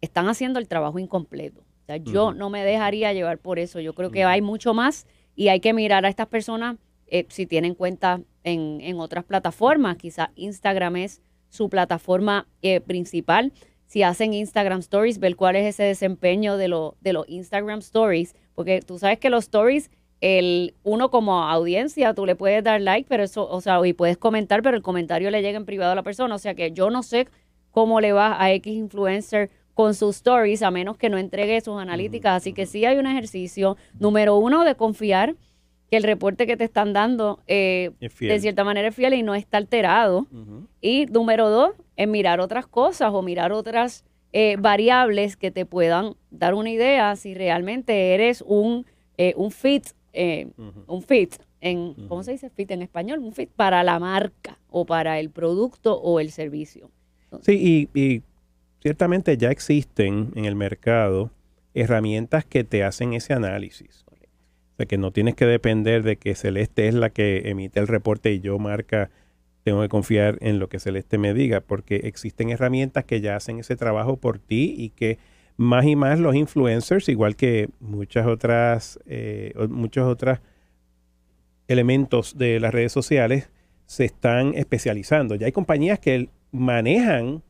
están 0.00 0.28
haciendo 0.28 0.58
el 0.58 0.68
trabajo 0.68 0.98
incompleto. 0.98 1.60
O 1.60 1.86
sea, 1.86 1.96
yo 1.96 2.34
no 2.34 2.50
me 2.50 2.64
dejaría 2.64 3.12
llevar 3.14 3.38
por 3.38 3.58
eso. 3.58 3.80
Yo 3.80 3.94
creo 3.94 4.10
que 4.10 4.24
hay 4.24 4.42
mucho 4.42 4.74
más 4.74 5.06
y 5.34 5.48
hay 5.48 5.60
que 5.60 5.72
mirar 5.72 6.04
a 6.04 6.08
estas 6.10 6.26
personas 6.26 6.76
eh, 7.06 7.24
si 7.30 7.46
tienen 7.46 7.74
cuenta 7.74 8.20
en, 8.48 8.98
otras 9.00 9.24
plataformas. 9.24 9.96
Quizás 9.96 10.28
Instagram 10.34 10.96
es 10.96 11.22
su 11.48 11.68
plataforma 11.68 12.46
eh, 12.62 12.80
principal. 12.80 13.52
Si 13.86 14.02
hacen 14.02 14.34
Instagram 14.34 14.80
Stories, 14.80 15.18
ver 15.18 15.36
cuál 15.36 15.56
es 15.56 15.66
ese 15.66 15.84
desempeño 15.84 16.56
de, 16.56 16.68
lo- 16.68 16.96
de 17.00 17.12
los 17.12 17.28
Instagram 17.28 17.78
Stories. 17.78 18.34
Porque 18.54 18.82
tú 18.82 18.98
sabes 18.98 19.18
que 19.18 19.30
los 19.30 19.44
Stories, 19.44 19.90
el, 20.20 20.74
uno 20.82 21.10
como 21.10 21.44
audiencia, 21.44 22.12
tú 22.12 22.26
le 22.26 22.34
puedes 22.36 22.62
dar 22.62 22.80
like, 22.80 23.06
pero 23.08 23.22
eso, 23.22 23.48
o 23.48 23.60
sea, 23.60 23.80
y 23.86 23.92
puedes 23.92 24.18
comentar, 24.18 24.62
pero 24.62 24.76
el 24.76 24.82
comentario 24.82 25.30
le 25.30 25.40
llega 25.42 25.56
en 25.56 25.64
privado 25.64 25.92
a 25.92 25.94
la 25.94 26.02
persona. 26.02 26.34
O 26.34 26.38
sea 26.38 26.54
que 26.54 26.72
yo 26.72 26.90
no 26.90 27.02
sé 27.02 27.28
cómo 27.70 28.00
le 28.00 28.12
va 28.12 28.42
a 28.42 28.52
X 28.52 28.74
influencer 28.74 29.50
con 29.74 29.94
sus 29.94 30.16
stories, 30.16 30.62
a 30.62 30.72
menos 30.72 30.96
que 30.96 31.08
no 31.08 31.18
entregue 31.18 31.60
sus 31.60 31.80
analíticas. 31.80 32.36
Así 32.38 32.52
que 32.52 32.66
sí 32.66 32.84
hay 32.84 32.98
un 32.98 33.06
ejercicio, 33.06 33.76
número 33.98 34.36
uno, 34.36 34.64
de 34.64 34.74
confiar 34.74 35.36
que 35.90 35.96
el 35.96 36.02
reporte 36.02 36.46
que 36.46 36.56
te 36.56 36.64
están 36.64 36.92
dando 36.92 37.40
eh, 37.46 37.90
Es 38.00 38.12
fiel. 38.12 38.32
de 38.32 38.40
cierta 38.40 38.62
manera 38.64 38.88
es 38.88 38.94
fiel 38.94 39.14
y 39.14 39.22
no 39.22 39.34
está 39.34 39.56
alterado. 39.56 40.26
Y 40.80 41.06
número 41.06 41.48
dos, 41.50 41.72
en 41.96 42.10
mirar 42.10 42.40
otras 42.40 42.66
cosas 42.66 43.10
o 43.12 43.22
mirar 43.22 43.52
otras 43.52 44.04
eh, 44.32 44.56
variables 44.58 45.36
que 45.36 45.50
te 45.50 45.64
puedan 45.64 46.14
dar 46.30 46.54
una 46.54 46.70
idea 46.70 47.16
si 47.16 47.32
realmente 47.34 48.12
eres 48.14 48.44
un, 48.46 48.84
eh, 49.16 49.32
un 49.36 49.50
fit, 49.50 49.86
eh, 50.12 50.48
un 50.86 51.02
fit, 51.02 51.34
en, 51.60 51.94
¿cómo 52.08 52.22
se 52.22 52.32
dice 52.32 52.50
fit 52.50 52.70
en 52.70 52.82
español? 52.82 53.18
Un 53.20 53.32
fit 53.32 53.50
para 53.50 53.82
la 53.82 53.98
marca 53.98 54.58
o 54.70 54.84
para 54.84 55.18
el 55.18 55.30
producto 55.30 55.98
o 55.98 56.20
el 56.20 56.30
servicio. 56.30 56.90
Sí, 57.40 57.88
y, 57.94 57.98
y 57.98 58.22
ciertamente 58.80 59.36
ya 59.38 59.50
existen 59.50 60.32
en 60.36 60.44
el 60.44 60.54
mercado 60.54 61.30
herramientas 61.74 62.44
que 62.44 62.62
te 62.64 62.84
hacen 62.84 63.14
ese 63.14 63.32
análisis. 63.32 64.04
Sea, 64.78 64.86
que 64.86 64.96
no 64.96 65.10
tienes 65.10 65.34
que 65.34 65.44
depender 65.44 66.02
de 66.02 66.16
que 66.16 66.34
Celeste 66.34 66.88
es 66.88 66.94
la 66.94 67.10
que 67.10 67.50
emite 67.50 67.80
el 67.80 67.88
reporte 67.88 68.32
y 68.32 68.40
yo 68.40 68.58
marca, 68.58 69.10
tengo 69.64 69.82
que 69.82 69.88
confiar 69.88 70.38
en 70.40 70.58
lo 70.60 70.68
que 70.68 70.78
Celeste 70.78 71.18
me 71.18 71.34
diga, 71.34 71.60
porque 71.60 71.96
existen 72.04 72.50
herramientas 72.50 73.04
que 73.04 73.20
ya 73.20 73.36
hacen 73.36 73.58
ese 73.58 73.76
trabajo 73.76 74.16
por 74.16 74.38
ti 74.38 74.74
y 74.78 74.90
que 74.90 75.18
más 75.56 75.84
y 75.84 75.96
más 75.96 76.20
los 76.20 76.36
influencers, 76.36 77.08
igual 77.08 77.34
que 77.34 77.68
muchas 77.80 78.26
otras, 78.26 79.00
eh, 79.06 79.52
muchos 79.68 80.06
otros 80.06 80.38
elementos 81.66 82.38
de 82.38 82.60
las 82.60 82.72
redes 82.72 82.92
sociales, 82.92 83.50
se 83.84 84.04
están 84.04 84.54
especializando. 84.54 85.34
Ya 85.34 85.46
hay 85.46 85.52
compañías 85.52 85.98
que 85.98 86.28
manejan 86.52 87.42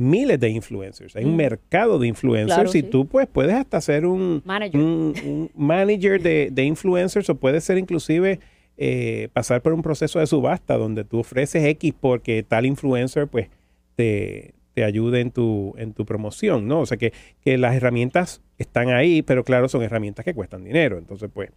miles 0.00 0.40
de 0.40 0.48
influencers. 0.48 1.14
Hay 1.16 1.24
un 1.24 1.34
Mm. 1.34 1.36
mercado 1.36 1.98
de 1.98 2.06
influencers 2.08 2.54
Claro, 2.54 2.68
y 2.70 2.72
sí. 2.72 2.82
tú 2.82 3.06
pues 3.06 3.26
puedes 3.26 3.54
hasta 3.54 3.80
ser 3.80 4.06
un, 4.06 4.42
Manager. 4.44 4.80
un, 4.80 5.14
un 5.24 5.50
manager 5.54 6.20
de, 6.22 6.48
de 6.50 6.64
influencers 6.64 7.28
o 7.30 7.34
puede 7.36 7.60
ser 7.60 7.78
inclusive 7.78 8.40
eh, 8.78 9.28
pasar 9.34 9.60
por 9.60 9.72
un 9.74 9.82
proceso 9.82 10.18
de 10.18 10.26
subasta 10.26 10.76
donde 10.78 11.04
tú 11.04 11.18
ofreces 11.18 11.62
X 11.64 11.92
porque 12.00 12.42
tal 12.42 12.64
influencer 12.66 13.28
pues 13.28 13.48
te, 13.94 14.54
te 14.72 14.84
ayude 14.84 15.20
en 15.20 15.30
tu, 15.32 15.74
en 15.76 15.92
tu 15.92 16.06
promoción, 16.06 16.66
¿no? 16.66 16.80
O 16.80 16.86
sea 16.86 16.96
que, 16.96 17.12
que 17.44 17.58
las 17.58 17.74
herramientas 17.76 18.40
están 18.56 18.88
ahí, 18.88 19.20
pero 19.20 19.44
claro, 19.44 19.68
son 19.68 19.82
herramientas 19.82 20.24
que 20.24 20.32
cuestan 20.32 20.64
dinero. 20.64 20.96
Entonces 20.96 21.28
pues 21.32 21.50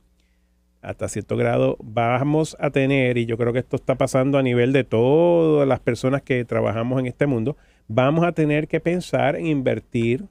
hasta 0.82 1.08
cierto 1.08 1.38
grado 1.38 1.78
vamos 1.82 2.58
a 2.60 2.70
tener, 2.72 3.18
y 3.18 3.26
yo 3.26 3.38
creo 3.38 3.54
que 3.54 3.60
esto 3.60 3.78
está 3.78 3.96
pasando 3.96 4.38
a 4.38 4.44
nivel 4.44 4.74
de 4.74 4.84
todas 4.84 5.66
las 5.66 5.80
personas 5.80 6.22
que 6.24 6.44
trabajamos 6.44 7.00
en 7.00 7.06
este 7.06 7.26
mundo, 7.26 7.56
vamos 7.88 8.25
a 8.25 8.32
tener 8.32 8.68
que 8.68 8.80
pensar 8.80 9.36
en 9.36 9.48
invertir 9.48 10.25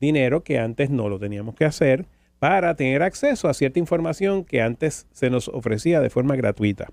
dinero 0.00 0.42
que 0.42 0.58
antes 0.58 0.90
no 0.90 1.08
lo 1.08 1.18
teníamos 1.18 1.54
que 1.54 1.64
hacer 1.64 2.06
para 2.38 2.74
tener 2.74 3.02
acceso 3.02 3.48
a 3.48 3.54
cierta 3.54 3.78
información 3.78 4.44
que 4.44 4.60
antes 4.60 5.06
se 5.12 5.30
nos 5.30 5.48
ofrecía 5.48 6.00
de 6.00 6.10
forma 6.10 6.36
gratuita. 6.36 6.88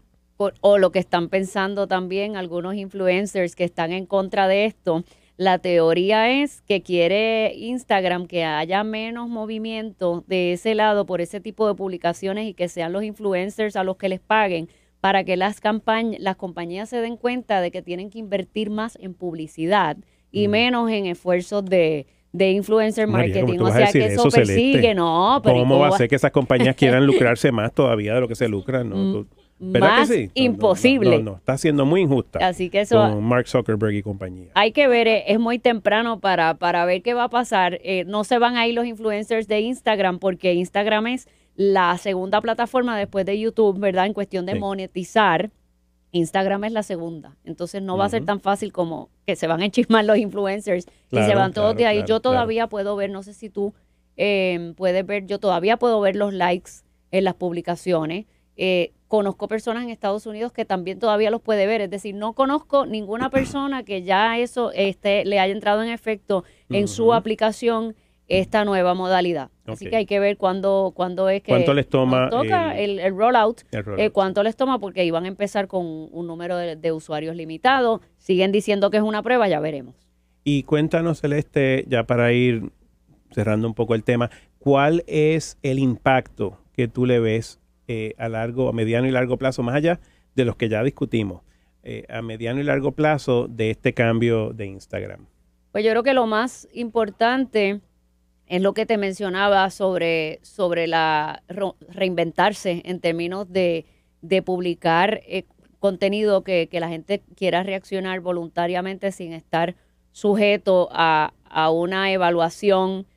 O 0.61 0.77
lo 0.77 0.91
que 0.91 0.99
están 0.99 1.29
pensando 1.29 1.87
también 1.87 2.35
algunos 2.35 2.75
influencers 2.75 3.55
que 3.55 3.63
están 3.63 3.91
en 3.91 4.05
contra 4.07 4.47
de 4.47 4.65
esto, 4.65 5.03
la 5.37 5.59
teoría 5.59 6.31
es 6.41 6.61
que 6.61 6.81
quiere 6.81 7.53
Instagram 7.55 8.27
que 8.27 8.43
haya 8.43 8.83
menos 8.83 9.29
movimiento 9.29 10.23
de 10.27 10.53
ese 10.53 10.73
lado 10.73 11.05
por 11.05 11.21
ese 11.21 11.41
tipo 11.41 11.67
de 11.67 11.75
publicaciones 11.75 12.47
y 12.47 12.53
que 12.53 12.69
sean 12.69 12.93
los 12.93 13.03
influencers 13.03 13.75
a 13.75 13.83
los 13.83 13.97
que 13.97 14.09
les 14.09 14.19
paguen 14.19 14.67
para 15.01 15.23
que 15.23 15.35
las 15.35 15.59
campañas, 15.59 16.19
las 16.21 16.35
compañías 16.37 16.87
se 16.89 16.97
den 17.01 17.17
cuenta 17.17 17.59
de 17.59 17.71
que 17.71 17.81
tienen 17.81 18.09
que 18.09 18.19
invertir 18.19 18.69
más 18.69 18.97
en 19.01 19.13
publicidad 19.13 19.97
y 20.31 20.47
Mm. 20.47 20.51
menos 20.51 20.89
en 20.91 21.05
esfuerzos 21.07 21.65
de, 21.65 22.05
de 22.31 22.51
influencer 22.51 23.07
María, 23.07 23.41
¿cómo 23.41 23.47
marketing. 23.47 23.65
O 23.65 23.71
sea 23.75 23.91
que 23.91 24.05
eso, 24.13 24.31
Celeste? 24.31 24.53
persigue, 24.53 24.93
no, 24.95 25.41
pero 25.43 25.57
¿y 25.57 25.59
¿Cómo 25.59 25.79
va 25.79 25.89
a 25.89 25.91
ser 25.97 26.07
que 26.07 26.15
esas 26.15 26.31
compañías 26.31 26.75
quieran 26.75 27.05
lucrarse 27.05 27.51
más 27.51 27.73
todavía 27.73 28.13
de 28.13 28.21
lo 28.21 28.27
que 28.27 28.35
se 28.35 28.47
lucran? 28.47 28.89
¿no? 28.89 28.95
Mm, 28.95 29.11
Tú- 29.13 29.27
¿Verdad 29.63 29.89
más 29.89 30.09
que 30.09 30.15
sí? 30.15 30.25
No, 30.27 30.31
imposible. 30.43 31.17
No, 31.19 31.31
no, 31.33 31.37
está 31.37 31.55
siendo 31.55 31.85
muy 31.85 32.01
injusta 32.01 32.39
Así 32.47 32.71
que 32.71 32.79
eso 32.81 32.95
con 32.97 33.23
Mark 33.23 33.47
Zuckerberg 33.47 33.93
y 33.93 34.01
compañía. 34.01 34.47
hay 34.55 34.71
que 34.71 34.87
ver, 34.87 35.07
eh, 35.07 35.23
es 35.27 35.39
muy 35.39 35.59
temprano 35.59 36.19
para, 36.19 36.55
para 36.55 36.83
ver 36.85 37.03
qué 37.03 37.13
va 37.13 37.25
a 37.25 37.29
pasar. 37.29 37.79
Eh, 37.83 38.03
no 38.07 38.23
se 38.23 38.39
van 38.39 38.55
a 38.57 38.65
ir 38.65 38.73
los 38.73 38.85
influencers 38.87 39.47
de 39.47 39.59
Instagram 39.59 40.17
porque 40.17 40.53
Instagram 40.55 41.07
es 41.07 41.27
la 41.55 41.97
segunda 41.97 42.41
plataforma 42.41 42.97
después 42.97 43.25
de 43.25 43.39
YouTube, 43.39 43.77
¿verdad? 43.79 44.05
En 44.05 44.13
cuestión 44.13 44.45
de 44.45 44.53
Sí. 44.53 44.59
monetizar. 44.59 45.51
Instagram 46.13 46.65
es 46.65 46.71
la 46.73 46.83
segunda. 46.83 47.37
Entonces 47.45 47.81
no 47.81 47.95
va 47.97 48.05
a 48.05 48.09
ser 48.09 48.25
tan 48.25 48.41
fácil 48.41 48.73
como 48.73 49.09
que 49.25 49.35
se 49.37 49.47
van 49.47 49.61
a 49.61 49.65
enchismar 49.65 50.03
los 50.03 50.17
influencers 50.17 50.85
y 51.09 51.15
se 51.17 51.35
van 51.35 51.53
todos 51.53 51.75
de 51.75 51.85
ahí. 51.85 51.97
claro, 51.99 52.07
yo 52.07 52.19
todavía 52.19 52.67
puedo 52.67 52.95
ver, 52.97 53.09
no 53.11 53.23
sé 53.23 53.33
si 53.33 53.49
tú 53.49 53.73
eh, 54.17 54.73
puedes 54.75 55.05
ver, 55.05 55.25
yo 55.25 55.39
todavía 55.39 55.77
puedo 55.77 56.01
ver 56.01 56.17
los 56.17 56.33
likes 56.33 56.71
en 57.11 57.23
las 57.23 57.33
publicaciones. 57.35 58.25
Eh, 58.57 58.91
conozco 59.07 59.47
personas 59.47 59.83
en 59.83 59.89
Estados 59.89 60.25
Unidos 60.25 60.51
que 60.51 60.65
también 60.65 60.99
todavía 60.99 61.31
los 61.31 61.41
puede 61.41 61.65
ver. 61.65 61.79
Es 61.81 61.89
decir, 61.89 62.13
no 62.13 62.33
conozco 62.33 62.85
ninguna 62.85 63.29
persona 63.29 63.83
que 63.83 64.03
ya 64.03 64.37
eso 64.37 64.71
este, 64.73 65.23
le 65.25 65.39
haya 65.39 65.53
entrado 65.53 65.81
en 65.81 65.89
efecto 65.89 66.43
en 66.69 66.89
su 66.89 67.13
aplicación 67.13 67.95
esta 68.39 68.65
nueva 68.65 68.93
modalidad. 68.93 69.49
Así 69.65 69.89
que 69.89 69.95
hay 69.95 70.05
que 70.05 70.19
ver 70.19 70.37
cuándo, 70.37 70.91
cuándo 70.95 71.29
es 71.29 71.41
que 71.43 71.51
¿Cuánto 71.51 71.73
les 71.73 71.87
toma 71.87 72.29
toca 72.29 72.77
el- 72.77 72.91
el, 72.91 72.99
el 72.99 73.17
rollout, 73.17 73.61
El 73.71 73.99
eh, 73.99 74.09
cuánto 74.09 74.43
les 74.43 74.55
toma, 74.55 74.79
porque 74.79 75.05
iban 75.05 75.25
a 75.25 75.27
empezar 75.27 75.67
con 75.67 75.85
un 75.85 76.27
número 76.27 76.57
de, 76.57 76.75
de 76.75 76.91
usuarios 76.91 77.35
limitado. 77.35 78.01
Siguen 78.17 78.51
diciendo 78.51 78.89
que 78.89 78.97
es 78.97 79.03
una 79.03 79.21
prueba, 79.23 79.47
ya 79.47 79.59
veremos. 79.59 79.95
Y 80.43 80.63
cuéntanos, 80.63 81.21
Celeste, 81.21 81.85
ya 81.87 82.03
para 82.05 82.33
ir 82.33 82.71
cerrando 83.31 83.67
un 83.67 83.73
poco 83.73 83.95
el 83.95 84.03
tema, 84.03 84.29
¿cuál 84.59 85.03
es 85.07 85.57
el 85.61 85.79
impacto 85.79 86.57
que 86.73 86.87
tú 86.87 87.05
le 87.05 87.19
ves 87.19 87.59
eh, 87.87 88.13
a 88.17 88.27
largo, 88.29 88.69
a 88.69 88.73
mediano 88.73 89.07
y 89.07 89.11
largo 89.11 89.37
plazo, 89.37 89.63
más 89.63 89.75
allá 89.75 89.99
de 90.35 90.45
los 90.45 90.55
que 90.55 90.69
ya 90.69 90.83
discutimos, 90.83 91.41
eh, 91.83 92.05
a 92.09 92.21
mediano 92.21 92.59
y 92.59 92.63
largo 92.63 92.91
plazo 92.93 93.47
de 93.49 93.69
este 93.71 93.93
cambio 93.93 94.51
de 94.53 94.65
Instagram? 94.65 95.27
Pues 95.71 95.83
yo 95.85 95.91
creo 95.91 96.03
que 96.03 96.13
lo 96.13 96.25
más 96.27 96.67
importante 96.73 97.81
es 98.51 98.61
lo 98.61 98.73
que 98.73 98.85
te 98.85 98.97
mencionaba 98.97 99.69
sobre, 99.69 100.39
sobre 100.43 100.85
la 100.87 101.41
reinventarse 101.87 102.81
en 102.83 102.99
términos 102.99 103.49
de, 103.51 103.85
de 104.21 104.41
publicar 104.41 105.21
eh, 105.25 105.45
contenido 105.79 106.43
que, 106.43 106.67
que 106.69 106.81
la 106.81 106.89
gente 106.89 107.23
quiera 107.35 107.63
reaccionar 107.63 108.19
voluntariamente 108.19 109.11
sin 109.13 109.31
estar 109.31 109.75
sujeto 110.11 110.89
a, 110.91 111.33
a 111.45 111.71
una 111.71 112.11
evaluación 112.11 113.07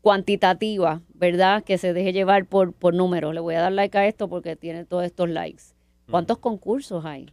cuantitativa, 0.00 1.02
¿verdad? 1.14 1.62
Que 1.64 1.78
se 1.78 1.92
deje 1.92 2.12
llevar 2.12 2.46
por, 2.46 2.72
por 2.72 2.94
números. 2.94 3.34
Le 3.34 3.40
voy 3.40 3.54
a 3.54 3.60
dar 3.60 3.72
like 3.72 3.96
a 3.98 4.06
esto 4.06 4.28
porque 4.28 4.56
tiene 4.56 4.84
todos 4.84 5.04
estos 5.04 5.28
likes. 5.28 5.62
¿Cuántos 6.10 6.38
concursos 6.38 7.04
hay? 7.04 7.26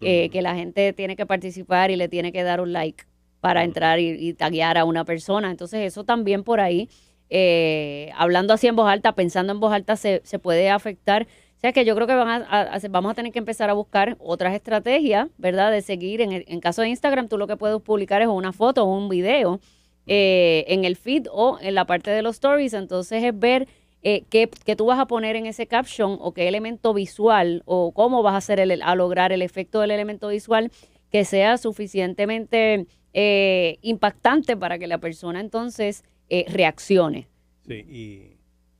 eh, 0.00 0.24
Ujú. 0.26 0.32
que 0.32 0.42
la 0.42 0.54
gente 0.54 0.92
tiene 0.92 1.16
que 1.16 1.24
participar 1.24 1.90
y 1.90 1.96
le 1.96 2.08
tiene 2.08 2.30
que 2.30 2.42
dar 2.42 2.60
un 2.60 2.72
like 2.74 3.04
para 3.44 3.62
entrar 3.62 4.00
y, 4.00 4.08
y 4.12 4.32
taguear 4.32 4.78
a 4.78 4.86
una 4.86 5.04
persona. 5.04 5.50
Entonces 5.50 5.80
eso 5.82 6.02
también 6.04 6.44
por 6.44 6.60
ahí, 6.60 6.88
eh, 7.28 8.10
hablando 8.16 8.54
así 8.54 8.68
en 8.68 8.74
voz 8.74 8.88
alta, 8.88 9.12
pensando 9.12 9.52
en 9.52 9.60
voz 9.60 9.70
alta, 9.70 9.96
se, 9.96 10.22
se 10.24 10.38
puede 10.38 10.70
afectar. 10.70 11.24
O 11.58 11.60
sea 11.60 11.74
que 11.74 11.84
yo 11.84 11.94
creo 11.94 12.06
que 12.06 12.14
van 12.14 12.46
a, 12.48 12.78
vamos 12.88 13.12
a 13.12 13.14
tener 13.14 13.32
que 13.32 13.38
empezar 13.38 13.68
a 13.68 13.74
buscar 13.74 14.16
otras 14.18 14.54
estrategias, 14.54 15.28
¿verdad? 15.36 15.70
De 15.70 15.82
seguir, 15.82 16.22
en, 16.22 16.32
en 16.32 16.60
caso 16.60 16.80
de 16.80 16.88
Instagram, 16.88 17.28
tú 17.28 17.36
lo 17.36 17.46
que 17.46 17.58
puedes 17.58 17.78
publicar 17.82 18.22
es 18.22 18.28
una 18.28 18.54
foto 18.54 18.84
o 18.84 18.96
un 18.96 19.10
video 19.10 19.60
eh, 20.06 20.64
en 20.68 20.86
el 20.86 20.96
feed 20.96 21.26
o 21.30 21.58
en 21.60 21.74
la 21.74 21.84
parte 21.84 22.10
de 22.10 22.22
los 22.22 22.36
stories, 22.36 22.72
entonces 22.72 23.22
es 23.22 23.38
ver 23.38 23.68
eh, 24.02 24.24
qué, 24.30 24.48
tú 24.74 24.86
vas 24.86 24.98
a 24.98 25.06
poner 25.06 25.36
en 25.36 25.44
ese 25.44 25.66
caption 25.66 26.16
o 26.18 26.32
qué 26.32 26.48
elemento 26.48 26.94
visual 26.94 27.62
o 27.66 27.92
cómo 27.92 28.22
vas 28.22 28.32
a 28.32 28.38
hacer 28.38 28.58
el, 28.58 28.80
a 28.80 28.94
lograr 28.94 29.32
el 29.32 29.42
efecto 29.42 29.80
del 29.82 29.90
elemento 29.90 30.28
visual 30.28 30.70
que 31.10 31.26
sea 31.26 31.58
suficientemente 31.58 32.86
eh, 33.14 33.78
impactante 33.82 34.56
para 34.56 34.78
que 34.78 34.86
la 34.86 34.98
persona 34.98 35.40
entonces 35.40 36.04
eh, 36.28 36.44
reaccione. 36.48 37.28
Sí, 37.66 37.74
y 37.88 38.36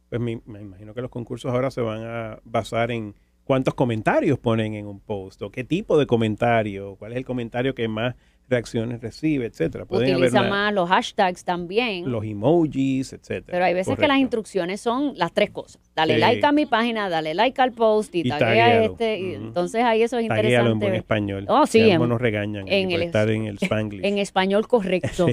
pues 0.09 0.21
me, 0.21 0.33
imagino 0.61 0.93
que 0.93 1.01
los 1.01 1.11
concursos 1.11 1.53
ahora 1.53 1.71
se 1.71 1.81
van 1.81 2.03
a 2.05 2.41
basar 2.45 2.91
en 2.91 3.15
cuántos 3.45 3.75
comentarios 3.75 4.39
ponen 4.39 4.75
en 4.75 4.87
un 4.87 5.01
post 5.01 5.41
o 5.43 5.51
qué 5.51 5.65
tipo 5.65 5.99
de 5.99 6.07
comentario, 6.07 6.97
cuál 6.97 7.13
es 7.13 7.19
el 7.19 7.25
comentario 7.25 7.75
que 7.75 7.89
más 7.89 8.15
reacciones 8.49 9.01
recibe, 9.01 9.47
etcétera. 9.47 9.87
Utiliza 9.89 10.43
más 10.43 10.73
los 10.73 10.89
hashtags 10.89 11.45
también. 11.45 12.11
Los 12.11 12.25
emojis, 12.25 13.13
etcétera. 13.13 13.53
Pero 13.53 13.65
hay 13.65 13.75
veces 13.75 13.97
que 13.97 14.09
las 14.09 14.19
instrucciones 14.19 14.81
son 14.81 15.17
las 15.17 15.33
tres 15.33 15.51
cosas. 15.51 15.81
Dale 15.95 16.19
like 16.19 16.45
a 16.45 16.53
mi 16.53 16.67
página, 16.67 17.09
dale 17.09 17.35
like 17.35 17.61
al 17.61 17.73
post 17.73 18.15
y, 18.15 18.27
y 18.27 18.31
a 18.31 18.85
este. 18.85 19.35
entonces 19.35 19.83
ahí 19.85 20.03
eso 20.03 20.19
es 20.19 20.25
interesante. 20.25 20.73
en 20.73 20.79
buen 20.79 20.95
español. 20.95 21.47
Oh, 21.49 21.67
sí. 21.67 21.91
En, 21.91 22.07
nos 22.09 22.21
regañan 22.21 22.69
en 22.69 22.91
el, 22.91 23.03
estar 23.03 23.31
en 23.31 23.47
el 23.47 23.59
Spanglish. 23.61 24.05
En 24.05 24.19
español 24.19 24.67
correcto. 24.67 25.27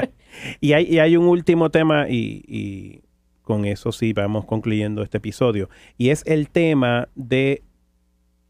y, 0.60 0.72
hay, 0.72 0.84
y 0.84 0.98
hay 1.00 1.16
un 1.16 1.26
último 1.26 1.70
tema 1.70 2.08
y, 2.08 2.44
y 2.46 3.02
con 3.42 3.64
eso 3.64 3.92
sí 3.92 4.12
vamos 4.12 4.44
concluyendo 4.44 5.02
este 5.02 5.18
episodio. 5.18 5.68
Y 5.96 6.10
es 6.10 6.22
el 6.26 6.48
tema 6.48 7.08
de 7.14 7.62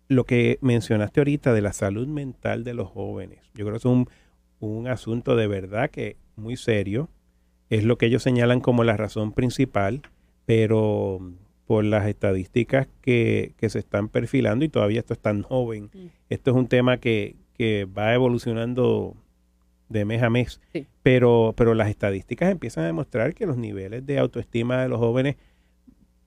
lo 0.08 0.24
que 0.24 0.58
mencionaste 0.62 1.20
ahorita 1.20 1.52
de 1.52 1.60
la 1.60 1.72
salud 1.72 2.06
mental 2.06 2.64
de 2.64 2.74
los 2.74 2.88
jóvenes. 2.88 3.40
Yo 3.54 3.64
creo 3.64 3.72
que 3.72 3.78
es 3.78 3.84
un, 3.84 4.08
un 4.58 4.88
asunto 4.88 5.36
de 5.36 5.46
verdad 5.46 5.90
que 5.90 6.16
muy 6.36 6.56
serio. 6.56 7.08
Es 7.70 7.84
lo 7.84 7.98
que 7.98 8.06
ellos 8.06 8.22
señalan 8.22 8.60
como 8.60 8.82
la 8.82 8.96
razón 8.96 9.32
principal, 9.32 10.02
pero 10.46 11.20
por 11.66 11.84
las 11.84 12.06
estadísticas 12.06 12.88
que, 13.02 13.52
que 13.58 13.68
se 13.68 13.78
están 13.78 14.08
perfilando 14.08 14.64
y 14.64 14.70
todavía 14.70 15.00
esto 15.00 15.12
es 15.12 15.20
tan 15.20 15.42
joven, 15.42 15.90
mm. 15.92 16.06
esto 16.30 16.50
es 16.50 16.56
un 16.56 16.66
tema 16.66 16.96
que, 16.96 17.36
que 17.52 17.84
va 17.84 18.14
evolucionando 18.14 19.14
de 19.90 20.06
mes 20.06 20.22
a 20.22 20.30
mes, 20.30 20.60
pero, 21.02 21.54
pero 21.56 21.74
las 21.74 21.90
estadísticas 21.90 22.50
empiezan 22.50 22.84
a 22.84 22.86
demostrar 22.86 23.34
que 23.34 23.46
los 23.46 23.58
niveles 23.58 24.06
de 24.06 24.18
autoestima 24.18 24.82
de 24.82 24.88
los 24.88 24.98
jóvenes 24.98 25.36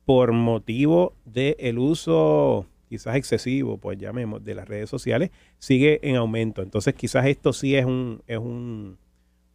por 0.06 0.32
motivo 0.32 1.16
del 1.26 1.56
el 1.60 1.80
uso 1.80 2.68
quizás 2.92 3.16
excesivo, 3.16 3.78
pues 3.78 3.98
llamemos, 3.98 4.44
de 4.44 4.54
las 4.54 4.68
redes 4.68 4.90
sociales, 4.90 5.30
sigue 5.60 6.02
en 6.04 6.18
aumento. 6.18 6.62
Entonces 6.62 6.94
quizás 6.94 7.26
esto 7.26 7.54
sí 7.54 7.74
es 7.74 7.86
un, 7.86 8.22
es 8.28 8.38
un, 8.38 8.98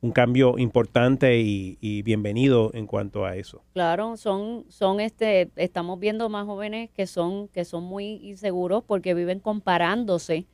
un 0.00 0.12
cambio 0.12 0.56
importante 0.56 1.38
y, 1.38 2.00
bienvenido 2.00 2.70
en 2.72 2.86
cuanto 2.86 3.26
a 3.26 3.36
eso. 3.36 3.62
Claro, 3.74 4.16
son, 4.16 4.64
son 4.70 5.00
este, 5.00 5.50
estamos 5.56 6.00
viendo 6.00 6.30
más 6.30 6.46
jóvenes 6.46 6.88
que 6.92 7.06
son, 7.06 7.48
que 7.48 7.66
son 7.66 7.84
muy 7.84 8.26
inseguros 8.26 8.82
porque 8.84 9.12
viven 9.12 9.40
comparándose 9.40 10.46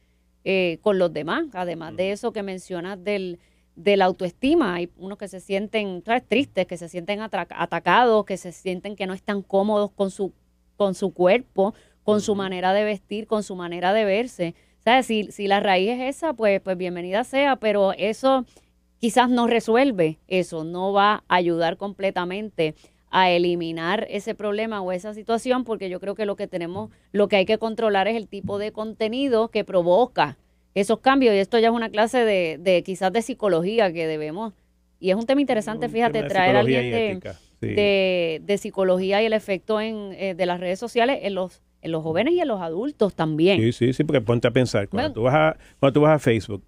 eh, 0.43 0.79
con 0.83 0.99
los 0.99 1.13
demás. 1.13 1.45
Además 1.53 1.95
de 1.95 2.11
eso 2.11 2.33
que 2.33 2.43
mencionas 2.43 3.05
del, 3.05 3.39
de 3.77 3.97
la 3.97 4.07
autoestima, 4.07 4.75
hay 4.75 4.91
unos 4.97 5.19
que 5.19 5.29
se 5.29 5.39
sienten 5.39 6.03
tristes, 6.29 6.67
que 6.67 6.77
se 6.77 6.89
sienten 6.89 7.21
atacados, 7.21 8.25
que 8.25 8.37
se 8.37 8.51
sienten 8.51 8.97
que 8.97 9.07
no 9.07 9.15
están 9.15 9.43
cómodos 9.43 9.93
con 9.93 10.11
su, 10.11 10.33
con 10.77 10.97
su 10.97 11.15
cuerpo 11.15 11.75
con 12.05 12.21
su 12.21 12.35
manera 12.35 12.73
de 12.73 12.85
vestir, 12.85 13.27
con 13.27 13.43
su 13.43 13.57
manera 13.57 13.93
de 13.93 14.05
verse. 14.05 14.55
¿Sabes? 14.85 15.07
Si, 15.07 15.25
si 15.31 15.47
la 15.47 15.61
raíz 15.61 15.91
es 15.91 16.17
esa, 16.17 16.33
pues, 16.33 16.61
pues 16.61 16.77
bienvenida 16.77 17.25
sea, 17.25 17.57
pero 17.57 17.93
eso 17.93 18.45
quizás 18.99 19.29
no 19.29 19.47
resuelve 19.47 20.19
eso, 20.29 20.65
no 20.65 20.93
va 20.93 21.25
a 21.29 21.37
ayudar 21.37 21.77
completamente 21.77 22.75
a 23.11 23.31
eliminar 23.31 24.07
ese 24.11 24.35
problema 24.35 24.81
o 24.81 24.91
esa 24.91 25.13
situación, 25.13 25.65
porque 25.65 25.91
yo 25.91 26.01
creo 26.01 26.15
que 26.15 26.25
lo 26.25 26.35
que 26.35 26.49
tenemos, 26.49 26.91
lo 27.13 27.29
que 27.29 27.37
hay 27.37 27.45
que 27.45 27.59
controlar 27.59 28.09
es 28.09 28.17
el 28.17 28.27
tipo 28.27 28.59
de 28.59 28.73
contenido 28.73 29.49
que 29.49 29.65
provoca 29.65 30.39
esos 30.75 31.01
cambios. 31.01 31.35
Y 31.35 31.39
esto 31.39 31.59
ya 31.59 31.69
es 31.69 31.75
una 31.75 31.91
clase 31.91 32.25
de, 32.25 32.59
de 32.59 32.83
quizás 32.83 33.13
de 33.13 33.23
psicología 33.23 33.93
que 33.93 34.07
debemos, 34.07 34.55
y 35.03 35.11
es 35.11 35.17
un 35.17 35.27
tema 35.27 35.41
interesante, 35.41 35.89
fíjate, 35.89 36.23
traer 36.23 36.55
a 36.55 36.61
alguien 36.61 37.21
de, 37.61 38.41
de, 38.41 38.59
psicología 38.59 39.21
y 39.21 39.27
el 39.27 39.33
efecto 39.33 39.81
en, 39.81 40.13
eh, 40.13 40.35
de 40.37 40.47
las 40.47 40.61
redes 40.61 40.79
sociales 40.79 41.19
en 41.23 41.35
los 41.35 41.61
en 41.83 41.93
los 41.93 42.03
jóvenes 42.03 42.35
y 42.35 42.41
en 42.41 42.49
los 42.49 42.61
adultos 42.61 43.15
también. 43.15 43.61
Sí, 43.61 43.73
sí, 43.73 43.93
sí, 43.93 44.05
porque 44.05 44.21
ponte 44.21 44.49
a 44.49 44.51
pensar, 44.51 44.89
cuando, 44.89 45.13
tú, 45.13 45.23
vas 45.23 45.35
a, 45.35 45.57
cuando 45.79 45.93
tú 45.93 46.01
vas 46.01 46.17
a 46.17 46.19
Facebook, 46.19 46.63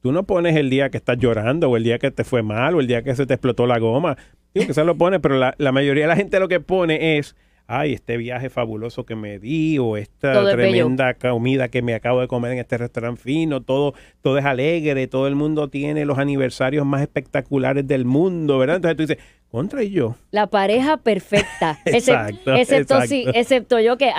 tú 0.00 0.12
no 0.12 0.24
pones 0.24 0.54
el 0.56 0.70
día 0.70 0.90
que 0.90 0.98
estás 0.98 1.18
llorando 1.18 1.70
o 1.70 1.76
el 1.76 1.84
día 1.84 1.98
que 1.98 2.10
te 2.10 2.24
fue 2.24 2.42
mal 2.42 2.74
o 2.74 2.80
el 2.80 2.86
día 2.86 3.02
que 3.02 3.14
se 3.14 3.26
te 3.26 3.34
explotó 3.34 3.66
la 3.66 3.78
goma. 3.78 4.16
Digo 4.54 4.72
se 4.72 4.84
lo 4.84 4.96
pone, 4.96 5.18
pero 5.18 5.36
la, 5.36 5.54
la 5.58 5.72
mayoría 5.72 6.04
de 6.04 6.08
la 6.08 6.16
gente 6.16 6.38
lo 6.38 6.46
que 6.46 6.60
pone 6.60 7.18
es 7.18 7.34
ay, 7.66 7.94
este 7.94 8.16
viaje 8.16 8.50
fabuloso 8.50 9.06
que 9.06 9.16
me 9.16 9.38
di 9.38 9.78
o 9.78 9.96
esta 9.96 10.50
tremenda 10.50 11.14
comida 11.14 11.68
que 11.68 11.82
me 11.82 11.94
acabo 11.94 12.20
de 12.20 12.28
comer 12.28 12.52
en 12.52 12.58
este 12.58 12.78
restaurante 12.78 13.22
fino, 13.22 13.62
todo, 13.62 13.94
todo 14.20 14.38
es 14.38 14.44
alegre, 14.44 15.06
todo 15.06 15.26
el 15.26 15.34
mundo 15.34 15.68
tiene 15.68 16.04
los 16.04 16.18
aniversarios 16.18 16.84
más 16.84 17.02
espectaculares 17.02 17.86
del 17.86 18.04
mundo, 18.04 18.58
¿verdad? 18.58 18.76
Entonces 18.76 18.96
tú 18.96 19.02
dices, 19.02 19.18
contra 19.54 19.84
y 19.84 19.90
yo. 19.90 20.16
La 20.32 20.48
pareja 20.48 20.96
perfecta. 20.96 21.78
exacto, 21.84 22.52
excepto, 22.54 23.00
Sí, 23.02 23.24
excepto 23.32 23.78
yo 23.78 23.96
que 23.96 24.10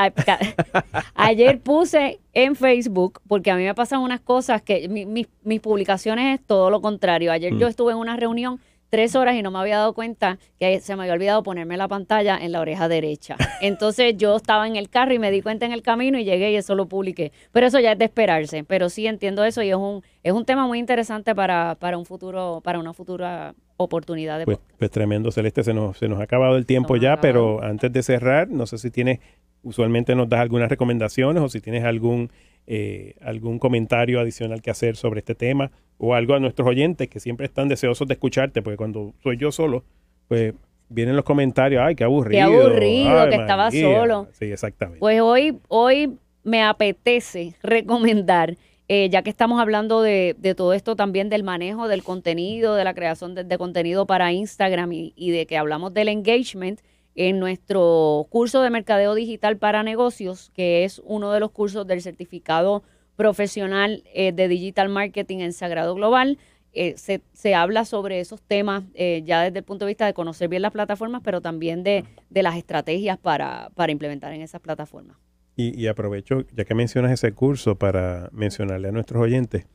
ayer 1.14 1.60
puse 1.60 2.20
en 2.34 2.56
Facebook, 2.56 3.22
porque 3.28 3.52
a 3.52 3.58
mí 3.58 3.64
me 3.64 3.76
pasan 3.76 4.00
unas 4.00 4.22
cosas 4.22 4.62
que 4.62 4.88
mis 4.88 5.60
publicaciones 5.60 6.40
es 6.40 6.46
todo 6.46 6.70
lo 6.70 6.82
contrario. 6.82 7.34
Ayer 7.34 7.52
yo 7.58 7.68
mm. 7.68 7.70
estuve 7.70 7.92
en 7.92 7.98
una 7.98 8.16
reunión 8.16 8.62
tres 8.90 9.14
horas 9.16 9.36
y 9.36 9.42
no 9.42 9.52
me 9.52 9.60
había 9.60 9.78
dado 9.78 9.94
cuenta 9.94 10.40
que 10.58 10.80
se 10.80 10.96
me 10.96 11.04
había 11.04 11.16
olvidado 11.16 11.44
ponerme 11.44 11.76
la 11.76 11.90
pantalla 11.90 12.38
en 12.38 12.54
la 12.54 12.62
oreja 12.62 12.88
derecha. 12.88 13.36
Entonces 13.60 14.16
yo 14.16 14.38
estaba 14.38 14.68
en 14.68 14.78
el 14.78 14.90
carro 14.90 15.14
y 15.14 15.20
me 15.20 15.32
di 15.32 15.42
cuenta 15.42 15.66
en 15.66 15.74
el 15.74 15.82
camino 15.82 16.18
y 16.18 16.24
llegué 16.24 16.52
y 16.52 16.56
eso 16.56 16.76
lo 16.76 16.88
publiqué. 16.88 17.34
Pero 17.52 17.68
eso 17.68 17.80
ya 17.82 17.92
es 17.92 17.98
de 17.98 18.06
esperarse. 18.06 18.64
Pero 18.64 18.90
sí 18.90 19.06
entiendo 19.06 19.44
eso 19.44 19.62
y 19.62 19.70
es 19.70 19.76
un, 19.76 20.02
es 20.24 20.32
un 20.32 20.46
tema 20.46 20.66
muy 20.66 20.80
interesante 20.80 21.36
para, 21.36 21.76
para 21.76 21.98
un 21.98 22.06
futuro, 22.06 22.62
para 22.64 22.80
una 22.80 22.94
futura 22.94 23.54
oportunidad 23.78 24.40
de 24.40 24.46
pues, 24.46 24.60
pues, 24.78 24.92
tremendo, 24.92 25.32
Celeste, 25.32 25.64
se 25.64 25.74
nos, 25.74 25.98
se 25.98 26.08
nos 26.08 26.20
ha 26.20 26.24
acabado 26.24 26.58
el 26.58 26.66
tiempo 26.66 26.96
ya, 26.96 27.20
pero 27.20 27.62
antes 27.64 27.92
de 27.92 28.04
cerrar, 28.04 28.50
no 28.50 28.66
sé 28.66 28.78
si 28.78 28.92
tienes, 28.92 29.20
usualmente 29.64 30.16
nos 30.16 30.30
das 30.30 30.40
algunas 30.40 30.70
recomendaciones 30.70 31.44
o 31.44 31.50
si 31.50 31.62
tienes 31.62 31.84
algún 31.84 32.30
eh, 32.68 33.14
algún 33.22 33.60
comentario 33.60 34.20
adicional 34.20 34.64
que 34.64 34.72
hacer 34.72 34.96
sobre 34.96 35.20
este 35.20 35.36
tema 35.36 35.70
o 36.00 36.16
algo 36.16 36.34
a 36.34 36.40
nuestros 36.40 36.68
oyentes 36.68 37.08
que 37.10 37.20
siempre 37.20 37.46
están 37.46 37.68
deseosos 37.68 38.08
de 38.08 38.16
escucharte, 38.16 38.64
porque 38.64 38.76
cuando 38.76 39.14
soy 39.22 39.38
yo 39.38 39.52
solo, 39.52 39.84
pues 40.28 40.56
vienen 40.90 41.16
los 41.16 41.26
comentarios, 41.26 41.84
ay, 41.86 41.94
qué 41.94 42.04
aburrido. 42.04 42.32
Qué 42.32 42.42
aburrido, 42.42 43.30
que 43.30 43.36
estaba 43.36 43.70
solo. 43.70 44.30
Sí, 44.32 44.46
exactamente. 44.46 45.00
Pues 45.00 45.22
hoy, 45.22 45.60
hoy 45.68 46.18
me 46.44 46.64
apetece 46.64 47.54
recomendar, 47.62 48.58
eh, 48.88 49.10
ya 49.10 49.22
que 49.24 49.30
estamos 49.30 49.60
hablando 49.60 50.02
de, 50.02 50.36
de, 50.38 50.56
todo 50.56 50.74
esto 50.74 50.96
también 50.96 51.30
del 51.30 51.44
manejo 51.44 51.88
del 51.88 52.04
contenido, 52.04 52.76
de 52.76 52.84
la 52.84 52.94
creación 52.94 53.36
de, 53.36 53.58
contenido 53.58 54.06
para 54.06 54.32
Instagram 54.32 54.92
y, 54.94 55.14
y 55.16 55.32
de 55.32 55.46
que 55.46 55.58
hablamos 55.58 55.94
del 55.94 56.10
engagement, 56.10 56.80
en 57.16 57.40
nuestro 57.40 58.28
curso 58.30 58.62
de 58.62 58.70
mercadeo 58.70 59.16
digital 59.16 59.58
para 59.58 59.84
negocios, 59.84 60.52
que 60.54 60.84
es 60.84 61.02
uno 61.06 61.32
de 61.32 61.40
los 61.40 61.52
cursos 61.52 61.88
del 61.88 62.02
certificado 62.02 62.84
profesional 63.16 64.04
eh, 64.14 64.34
de 64.34 64.48
digital 64.48 64.90
marketing 64.90 65.40
en 65.40 65.54
Sagrado 65.54 65.96
Global. 65.96 66.38
Eh, 66.74 66.96
se, 66.98 67.22
se, 67.32 67.56
habla 67.56 67.86
sobre 67.86 68.20
esos 68.20 68.42
temas 68.42 68.84
eh, 68.96 69.24
ya 69.26 69.42
desde 69.44 69.60
el 69.60 69.64
punto 69.64 69.86
de 69.86 69.92
vista 69.92 70.06
de 70.06 70.14
conocer 70.14 70.50
bien 70.50 70.62
las 70.62 70.74
plataformas, 70.74 71.22
pero 71.24 71.40
también 71.40 71.84
de, 71.84 72.04
de 72.30 72.44
las 72.44 72.58
estrategias 72.58 73.18
para, 73.18 73.72
para, 73.76 73.94
implementar 73.94 74.34
en 74.34 74.42
esas 74.42 74.60
plataformas. 74.60 75.16
Y, 75.56 75.80
y 75.80 75.88
aprovecho, 75.88 76.46
ya 76.54 76.66
que 76.66 76.76
mencionas 76.76 77.12
ese 77.12 77.32
curso, 77.32 77.76
para 77.76 78.30
mencionarle 78.32 78.90
a 78.90 78.92
nuestros 78.92 79.22
oyentes 79.22 79.68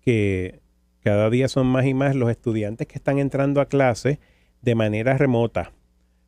que 0.00 0.60
cada 1.02 1.30
día 1.30 1.48
son 1.48 1.66
más 1.66 1.86
y 1.86 1.94
más 1.94 2.14
los 2.14 2.30
estudiantes 2.30 2.86
que 2.86 2.96
están 2.96 3.18
entrando 3.18 3.60
a 3.60 3.66
clase 3.66 4.20
de 4.60 4.74
manera 4.74 5.16
remota 5.16 5.72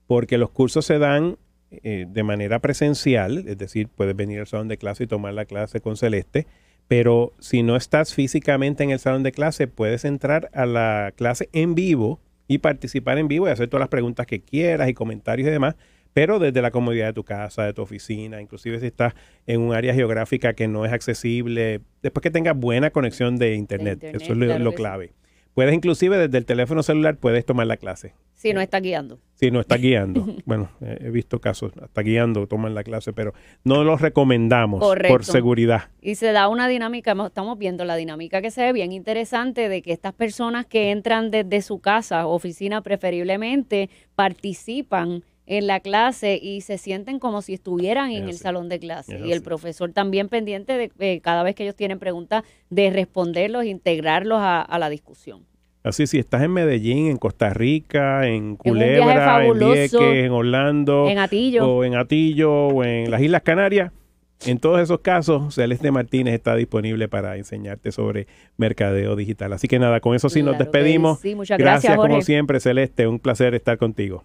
porque 0.07 0.39
los 0.39 0.51
cursos 0.51 0.85
se 0.87 0.99
dan 0.99 1.39
eh, 1.71 2.07
de 2.09 2.23
manera 2.23 2.61
presencial, 2.61 3.45
es 3.49 3.59
decir, 3.59 3.89
puedes 3.89 4.15
venir 4.15 4.41
al 4.41 4.47
salón 4.47 4.69
de 4.69 4.79
clase 4.79 5.05
y 5.05 5.07
tomar 5.07 5.35
la 5.35 5.45
clase 5.45 5.81
con 5.81 5.97
Celeste, 5.97 6.47
pero 6.87 7.33
si 7.39 7.63
no 7.63 7.77
estás 7.77 8.15
físicamente 8.15 8.85
en 8.85 8.91
el 8.91 8.99
salón 8.99 9.23
de 9.23 9.33
clase, 9.33 9.67
puedes 9.67 10.05
entrar 10.05 10.51
a 10.53 10.67
la 10.67 11.13
clase 11.17 11.49
en 11.53 11.75
vivo 11.75 12.21
y 12.47 12.59
participar 12.59 13.19
en 13.19 13.29
vivo 13.29 13.49
y 13.49 13.51
hacer 13.51 13.69
todas 13.69 13.81
las 13.81 13.89
preguntas 13.89 14.27
que 14.27 14.41
quieras 14.41 14.89
y 14.89 14.95
comentarios 14.95 15.49
y 15.49 15.51
demás, 15.51 15.77
pero 16.15 16.39
desde 16.39 16.63
la 16.63 16.71
comodidad 16.71 17.09
de 17.09 17.13
tu 17.13 17.25
casa, 17.25 17.65
de 17.65 17.75
tu 17.75 17.83
oficina, 17.83 18.41
inclusive 18.41 18.79
si 18.81 18.87
estás 18.87 19.15
en 19.47 19.61
un 19.61 19.75
área 19.75 19.93
geográfica 19.93 20.55
que 20.55 20.69
no 20.69 20.87
es 20.87 20.93
accesible, 20.93 21.81
después 22.03 22.23
que 22.23 22.31
tengas 22.31 22.57
buena 22.57 22.91
conexión 22.91 23.37
de 23.37 23.57
internet, 23.57 24.03
eso 24.03 24.33
es 24.33 24.39
lo, 24.39 24.73
clave. 24.73 25.13
Puedes 25.55 25.75
inclusive 25.75 26.17
desde 26.17 26.39
el 26.39 26.47
teléfono 26.47 26.83
celular 26.83 27.17
puedes 27.17 27.45
tomar 27.45 27.67
la 27.67 27.77
clase. 27.77 28.15
Si 28.33 28.53
no 28.53 28.61
está 28.61 28.81
guiando. 28.81 29.21
Si 29.35 29.51
no 29.51 29.61
está 29.61 29.77
guiando. 29.77 30.27
bueno, 30.45 30.71
eh, 30.81 30.99
he 31.01 31.11
visto 31.11 31.41
casos, 31.41 31.73
está 31.83 32.03
guiando, 32.03 32.47
toman 32.47 32.75
la 32.75 32.85
clase, 32.85 33.13
pero 33.13 33.35
no 33.65 33.83
los 33.83 34.01
recomendamos 34.01 34.81
por 34.81 35.25
seguridad. 35.25 35.91
Y 36.01 36.15
se 36.15 36.33
da 36.33 36.49
una 36.49 36.69
dinámica, 36.69 37.15
estamos 37.27 37.59
viendo 37.59 37.85
la 37.85 37.97
dinámica 37.97 38.41
que 38.41 38.51
se 38.51 38.63
ve 38.63 38.73
bien 38.73 38.93
interesante 38.93 39.69
de 39.69 39.83
que 39.83 39.93
estas 39.93 40.13
personas 40.13 40.67
que 40.67 40.91
entran 40.91 41.31
desde 41.33 41.61
su 41.63 41.81
casa, 41.81 42.27
oficina 42.27 42.83
preferiblemente, 42.83 43.91
participan 44.15 45.25
en 45.47 45.67
la 45.67 45.81
clase 45.81 46.39
y 46.41 46.63
se 46.63 46.79
sienten 46.79 47.19
como 47.19 47.43
si 47.43 47.55
estuvieran 47.55 48.11
en 48.11 48.29
el 48.29 48.37
salón 48.37 48.69
de 48.69 48.79
clase. 48.79 49.21
Y 49.25 49.33
el 49.33 49.43
profesor 49.43 49.93
también 49.93 50.29
pendiente 50.29 50.77
de 50.77 50.91
eh, 50.99 51.21
cada 51.21 51.43
vez 51.43 51.55
que 51.55 51.65
ellos 51.65 51.77
tienen 51.77 51.99
preguntas, 51.99 52.45
de 52.71 52.91
responderlos, 52.91 53.65
integrarlos 53.65 54.39
a, 54.41 54.79
la 54.79 54.89
discusión. 54.89 55.45
Así, 55.83 56.07
si 56.07 56.19
estás 56.19 56.43
en 56.43 56.53
Medellín, 56.53 57.09
en 57.09 57.19
Costa 57.19 57.51
Rica, 57.51 58.27
en 58.27 58.57
Culebra, 58.57 59.45
en, 59.45 59.59
Vieques, 59.59 60.01
en 60.01 60.33
Orlando, 60.33 61.09
en 61.09 61.19
Atillo. 61.19 61.69
o 61.69 61.85
en 61.85 61.95
Atillo, 61.95 62.69
o 62.69 62.85
en 62.85 63.11
las 63.11 63.21
Islas 63.21 63.43
Canarias, 63.43 63.93
en 64.47 64.59
todos 64.59 64.81
esos 64.81 65.01
casos, 65.01 65.55
Celeste 65.55 65.91
Martínez 65.91 66.35
está 66.35 66.55
disponible 66.57 67.09
para 67.09 67.37
enseñarte 67.37 67.93
sobre 67.93 68.27
mercadeo 68.57 69.17
digital. 69.17 69.53
Así 69.53 69.69
que 69.69 69.79
nada, 69.79 70.01
con 70.01 70.15
eso 70.15 70.29
sí 70.29 70.43
nos 70.43 70.59
despedimos. 70.59 71.21
Sí, 71.21 71.35
muchas 71.35 71.59
gracias. 71.59 71.95
Gracias 71.95 72.09
como 72.09 72.23
siempre, 72.23 72.61
Celeste. 72.61 73.07
Un 73.07 73.19
placer 73.19 73.55
estar 73.55 73.79
contigo. 73.79 74.25